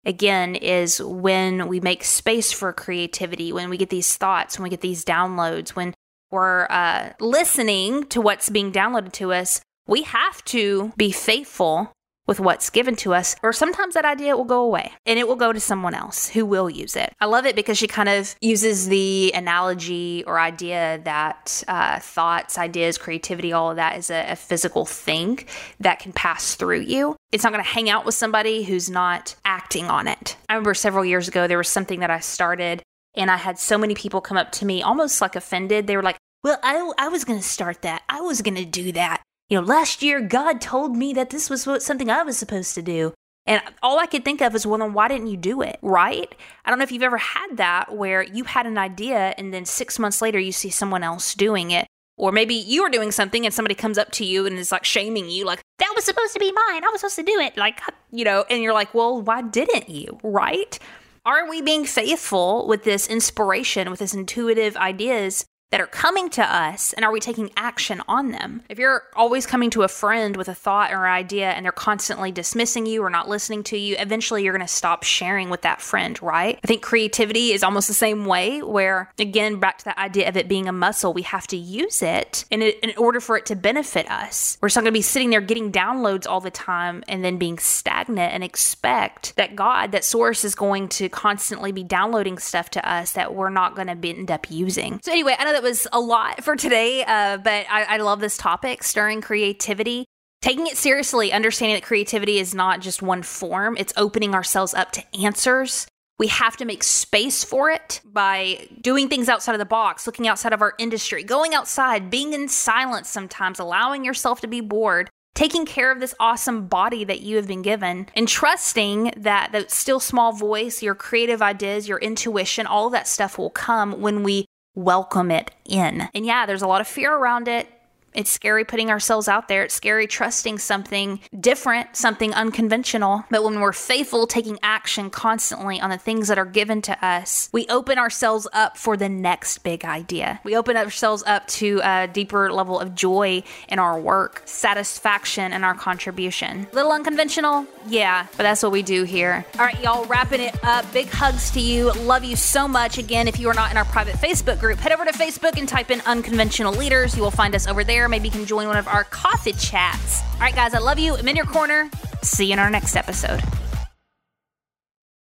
again 0.05 0.55
is 0.55 1.01
when 1.01 1.67
we 1.67 1.79
make 1.79 2.03
space 2.03 2.51
for 2.51 2.73
creativity, 2.73 3.53
when 3.53 3.69
we 3.69 3.77
get 3.77 3.89
these 3.89 4.17
thoughts, 4.17 4.57
when 4.57 4.63
we 4.63 4.69
get 4.69 4.81
these 4.81 5.05
downloads, 5.05 5.69
when 5.69 5.93
we're 6.29 6.67
uh, 6.69 7.11
listening 7.19 8.05
to 8.07 8.21
what's 8.21 8.49
being 8.49 8.71
downloaded 8.71 9.13
to 9.13 9.33
us, 9.33 9.61
we 9.87 10.03
have 10.03 10.43
to 10.45 10.93
be 10.97 11.11
faithful 11.11 11.91
with 12.29 12.39
what's 12.39 12.69
given 12.69 12.95
to 12.95 13.13
us, 13.13 13.35
or 13.41 13.51
sometimes 13.51 13.95
that 13.95 14.05
idea 14.05 14.37
will 14.37 14.45
go 14.45 14.61
away 14.61 14.93
and 15.07 15.17
it 15.17 15.27
will 15.27 15.35
go 15.35 15.51
to 15.51 15.59
someone 15.59 15.95
else 15.95 16.29
who 16.29 16.45
will 16.45 16.69
use 16.69 16.95
it. 16.95 17.11
I 17.19 17.25
love 17.25 17.47
it 17.47 17.55
because 17.55 17.77
she 17.77 17.87
kind 17.87 18.07
of 18.07 18.35
uses 18.39 18.87
the 18.87 19.31
analogy 19.33 20.23
or 20.27 20.39
idea 20.39 21.01
that 21.05 21.63
uh, 21.67 21.99
thoughts, 21.99 22.59
ideas, 22.59 22.99
creativity, 22.99 23.51
all 23.51 23.71
of 23.71 23.77
that 23.77 23.97
is 23.97 24.11
a, 24.11 24.33
a 24.33 24.35
physical 24.35 24.85
thing 24.85 25.39
that 25.79 25.97
can 25.97 26.13
pass 26.13 26.53
through 26.53 26.81
you. 26.81 27.15
It's 27.31 27.43
not 27.43 27.51
going 27.51 27.63
to 27.63 27.69
hang 27.69 27.89
out 27.89 28.05
with 28.05 28.13
somebody 28.13 28.61
who's 28.61 28.91
not 28.91 29.35
acting 29.43 29.85
on 29.85 30.07
it. 30.07 30.37
I 30.47 30.53
remember 30.53 30.75
several 30.75 31.03
years 31.03 31.27
ago, 31.27 31.47
there 31.47 31.57
was 31.57 31.67
something 31.67 31.99
that 32.01 32.11
I 32.11 32.19
started 32.19 32.83
and 33.15 33.31
I 33.31 33.37
had 33.37 33.57
so 33.57 33.75
many 33.75 33.95
people 33.95 34.21
come 34.21 34.37
up 34.37 34.51
to 34.53 34.65
me 34.65 34.83
almost 34.83 35.19
like 35.19 35.35
offended. 35.35 35.87
They 35.87 35.97
were 35.97 36.03
like, 36.03 36.17
well, 36.43 36.59
I, 36.61 36.91
I 36.99 37.07
was 37.09 37.25
going 37.25 37.39
to 37.39 37.45
start 37.45 37.81
that. 37.81 38.03
I 38.07 38.21
was 38.21 38.43
going 38.43 38.55
to 38.55 38.65
do 38.65 38.91
that 38.91 39.23
you 39.49 39.59
know, 39.59 39.65
last 39.65 40.01
year 40.01 40.21
God 40.21 40.61
told 40.61 40.95
me 40.95 41.13
that 41.13 41.31
this 41.31 41.49
was 41.49 41.65
what, 41.65 41.81
something 41.81 42.09
I 42.09 42.23
was 42.23 42.37
supposed 42.37 42.75
to 42.75 42.81
do. 42.81 43.13
And 43.45 43.61
all 43.81 43.97
I 43.97 44.05
could 44.05 44.23
think 44.23 44.41
of 44.41 44.53
is, 44.53 44.67
well, 44.67 44.77
then 44.77 44.93
why 44.93 45.07
didn't 45.07 45.27
you 45.27 45.37
do 45.37 45.61
it? 45.61 45.79
Right? 45.81 46.33
I 46.63 46.69
don't 46.69 46.77
know 46.77 46.83
if 46.83 46.91
you've 46.91 47.01
ever 47.01 47.17
had 47.17 47.57
that 47.57 47.95
where 47.95 48.21
you 48.21 48.43
had 48.43 48.67
an 48.67 48.77
idea 48.77 49.33
and 49.37 49.51
then 49.51 49.65
six 49.65 49.97
months 49.97 50.21
later 50.21 50.37
you 50.39 50.51
see 50.51 50.69
someone 50.69 51.01
else 51.01 51.33
doing 51.33 51.71
it. 51.71 51.87
Or 52.15 52.31
maybe 52.31 52.53
you 52.53 52.83
are 52.83 52.89
doing 52.89 53.11
something 53.11 53.45
and 53.45 53.53
somebody 53.53 53.75
comes 53.75 53.97
up 53.97 54.11
to 54.11 54.25
you 54.25 54.45
and 54.45 54.59
is 54.59 54.71
like 54.71 54.83
shaming 54.83 55.29
you, 55.29 55.45
like, 55.45 55.61
that 55.79 55.93
was 55.95 56.03
supposed 56.03 56.33
to 56.33 56.39
be 56.39 56.51
mine. 56.51 56.83
I 56.83 56.89
was 56.91 56.99
supposed 56.99 57.15
to 57.15 57.23
do 57.23 57.39
it. 57.39 57.57
Like, 57.57 57.79
you 58.11 58.25
know, 58.25 58.43
and 58.49 58.61
you're 58.61 58.73
like, 58.73 58.93
well, 58.93 59.21
why 59.21 59.41
didn't 59.41 59.89
you? 59.89 60.19
Right? 60.21 60.77
Are 61.25 61.49
we 61.49 61.61
being 61.61 61.85
faithful 61.85 62.67
with 62.67 62.83
this 62.83 63.07
inspiration, 63.07 63.89
with 63.89 63.99
this 63.99 64.13
intuitive 64.13 64.75
ideas 64.75 65.45
that 65.71 65.81
are 65.81 65.87
coming 65.87 66.29
to 66.31 66.43
us 66.43 66.93
and 66.93 67.05
are 67.05 67.11
we 67.11 67.19
taking 67.19 67.51
action 67.55 68.01
on 68.07 68.31
them? 68.31 68.63
If 68.69 68.79
you're 68.79 69.03
always 69.15 69.45
coming 69.45 69.69
to 69.71 69.83
a 69.83 69.87
friend 69.87 70.35
with 70.35 70.47
a 70.47 70.55
thought 70.55 70.91
or 70.91 71.07
idea 71.07 71.51
and 71.51 71.65
they're 71.65 71.71
constantly 71.71 72.31
dismissing 72.31 72.85
you 72.85 73.03
or 73.03 73.09
not 73.09 73.29
listening 73.29 73.63
to 73.65 73.77
you, 73.77 73.95
eventually 73.99 74.43
you're 74.43 74.53
going 74.53 74.65
to 74.65 74.73
stop 74.73 75.03
sharing 75.03 75.49
with 75.49 75.61
that 75.61 75.81
friend, 75.81 76.21
right? 76.21 76.59
I 76.63 76.67
think 76.67 76.81
creativity 76.81 77.51
is 77.51 77.63
almost 77.63 77.87
the 77.87 77.93
same 77.93 78.25
way 78.25 78.61
where 78.61 79.11
again 79.19 79.59
back 79.59 79.77
to 79.79 79.85
that 79.85 79.97
idea 79.97 80.27
of 80.27 80.37
it 80.37 80.47
being 80.47 80.67
a 80.67 80.73
muscle, 80.73 81.13
we 81.13 81.21
have 81.23 81.47
to 81.47 81.57
use 81.57 82.01
it 82.01 82.45
in, 82.49 82.61
in 82.61 82.93
order 82.97 83.19
for 83.19 83.37
it 83.37 83.45
to 83.47 83.55
benefit 83.55 84.09
us. 84.09 84.57
We're 84.61 84.69
not 84.69 84.75
going 84.75 84.85
to 84.85 84.91
be 84.91 85.01
sitting 85.01 85.29
there 85.29 85.41
getting 85.41 85.71
downloads 85.71 86.27
all 86.27 86.41
the 86.41 86.51
time 86.51 87.03
and 87.07 87.23
then 87.23 87.37
being 87.37 87.59
stagnant 87.59 88.33
and 88.33 88.43
expect 88.43 89.35
that 89.35 89.55
God, 89.55 89.91
that 89.91 90.03
source 90.03 90.43
is 90.43 90.55
going 90.55 90.89
to 90.89 91.09
constantly 91.09 91.71
be 91.71 91.83
downloading 91.83 92.37
stuff 92.37 92.69
to 92.71 92.89
us 92.89 93.13
that 93.13 93.35
we're 93.35 93.49
not 93.49 93.75
going 93.75 93.87
to 93.87 94.09
end 94.09 94.31
up 94.31 94.49
using. 94.49 94.99
So 95.03 95.11
anyway, 95.11 95.35
I 95.37 95.43
know 95.43 95.53
that 95.53 95.58
was 95.63 95.87
a 95.91 95.99
lot 95.99 96.43
for 96.43 96.55
today, 96.55 97.03
uh, 97.05 97.37
but 97.37 97.65
I, 97.69 97.83
I 97.83 97.97
love 97.97 98.19
this 98.19 98.37
topic 98.37 98.83
stirring 98.83 99.21
creativity. 99.21 100.05
Taking 100.41 100.67
it 100.67 100.77
seriously, 100.77 101.33
understanding 101.33 101.75
that 101.75 101.83
creativity 101.83 102.39
is 102.39 102.55
not 102.55 102.79
just 102.79 103.01
one 103.01 103.23
form, 103.23 103.75
it's 103.77 103.93
opening 103.97 104.33
ourselves 104.33 104.73
up 104.73 104.91
to 104.93 105.03
answers. 105.21 105.85
We 106.17 106.27
have 106.27 106.57
to 106.57 106.65
make 106.65 106.83
space 106.83 107.43
for 107.43 107.69
it 107.69 108.01
by 108.05 108.67
doing 108.81 109.07
things 109.07 109.29
outside 109.29 109.53
of 109.53 109.59
the 109.59 109.65
box, 109.65 110.05
looking 110.05 110.27
outside 110.27 110.53
of 110.53 110.61
our 110.61 110.73
industry, 110.77 111.23
going 111.23 111.53
outside, 111.53 112.09
being 112.09 112.33
in 112.33 112.47
silence 112.49 113.09
sometimes, 113.09 113.59
allowing 113.59 114.03
yourself 114.03 114.41
to 114.41 114.47
be 114.47 114.59
bored, 114.59 115.09
taking 115.33 115.65
care 115.65 115.91
of 115.91 116.01
this 116.01 116.15
awesome 116.19 116.67
body 116.67 117.05
that 117.05 117.21
you 117.21 117.37
have 117.37 117.47
been 117.47 117.61
given, 117.61 118.07
and 118.15 118.27
trusting 118.27 119.13
that 119.15 119.53
the 119.53 119.65
still 119.69 120.01
small 120.01 120.33
voice, 120.33 120.83
your 120.83 120.95
creative 120.95 121.41
ideas, 121.41 121.87
your 121.87 121.99
intuition, 121.99 122.65
all 122.65 122.89
that 122.89 123.07
stuff 123.07 123.37
will 123.37 123.49
come 123.49 124.01
when 124.01 124.23
we 124.23 124.45
welcome 124.75 125.31
it 125.31 125.51
in. 125.65 126.09
And 126.13 126.25
yeah, 126.25 126.45
there's 126.45 126.61
a 126.61 126.67
lot 126.67 126.81
of 126.81 126.87
fear 126.87 127.13
around 127.13 127.47
it. 127.47 127.67
It's 128.13 128.29
scary 128.29 128.65
putting 128.65 128.89
ourselves 128.89 129.27
out 129.27 129.47
there. 129.47 129.63
It's 129.63 129.73
scary 129.75 130.07
trusting 130.07 130.57
something 130.57 131.19
different, 131.39 131.95
something 131.95 132.33
unconventional. 132.33 133.25
But 133.29 133.43
when 133.43 133.59
we're 133.59 133.73
faithful, 133.73 134.25
taking 134.27 134.57
action 134.63 135.09
constantly 135.09 135.79
on 135.79 135.89
the 135.89 135.97
things 135.97 136.27
that 136.27 136.39
are 136.39 136.45
given 136.45 136.81
to 136.83 137.05
us, 137.05 137.49
we 137.51 137.67
open 137.67 137.97
ourselves 137.97 138.47
up 138.51 138.77
for 138.77 138.97
the 138.97 139.09
next 139.09 139.59
big 139.59 139.85
idea. 139.85 140.39
We 140.43 140.55
open 140.55 140.75
ourselves 140.75 141.23
up 141.27 141.47
to 141.47 141.81
a 141.83 142.07
deeper 142.07 142.51
level 142.51 142.79
of 142.79 142.95
joy 142.95 143.43
in 143.67 143.79
our 143.79 143.99
work, 143.99 144.41
satisfaction 144.45 145.53
in 145.53 145.63
our 145.63 145.75
contribution. 145.75 146.67
Little 146.73 146.91
unconventional, 146.91 147.65
yeah, 147.87 148.27
but 148.37 148.43
that's 148.43 148.63
what 148.63 148.71
we 148.71 148.81
do 148.81 149.03
here. 149.03 149.45
All 149.57 149.65
right, 149.65 149.79
y'all, 149.81 150.05
wrapping 150.05 150.41
it 150.41 150.61
up. 150.63 150.91
Big 150.93 151.09
hugs 151.09 151.51
to 151.51 151.61
you. 151.61 151.91
Love 151.91 152.23
you 152.23 152.35
so 152.35 152.67
much. 152.67 152.97
Again, 152.97 153.27
if 153.27 153.39
you 153.39 153.49
are 153.49 153.53
not 153.53 153.69
in 153.71 153.77
our 153.77 153.85
private 153.85 154.15
Facebook 154.15 154.59
group, 154.59 154.79
head 154.79 154.91
over 154.91 155.05
to 155.05 155.11
Facebook 155.11 155.57
and 155.57 155.69
type 155.69 155.91
in 155.91 156.01
Unconventional 156.01 156.73
Leaders. 156.73 157.15
You 157.15 157.21
will 157.21 157.31
find 157.31 157.53
us 157.53 157.67
over 157.67 157.83
there 157.83 157.98
there. 157.99 158.07
Maybe 158.07 158.29
you 158.29 158.31
can 158.31 158.45
join 158.45 158.67
one 158.67 158.77
of 158.77 158.87
our 158.87 159.03
coffee 159.03 159.51
chats. 159.53 160.21
All 160.33 160.39
right, 160.39 160.55
guys, 160.55 160.73
I 160.73 160.79
love 160.79 160.99
you. 160.99 161.15
I'm 161.15 161.27
in 161.27 161.35
your 161.35 161.45
corner. 161.45 161.89
See 162.21 162.45
you 162.45 162.53
in 162.53 162.59
our 162.59 162.69
next 162.69 162.95
episode. 162.95 163.41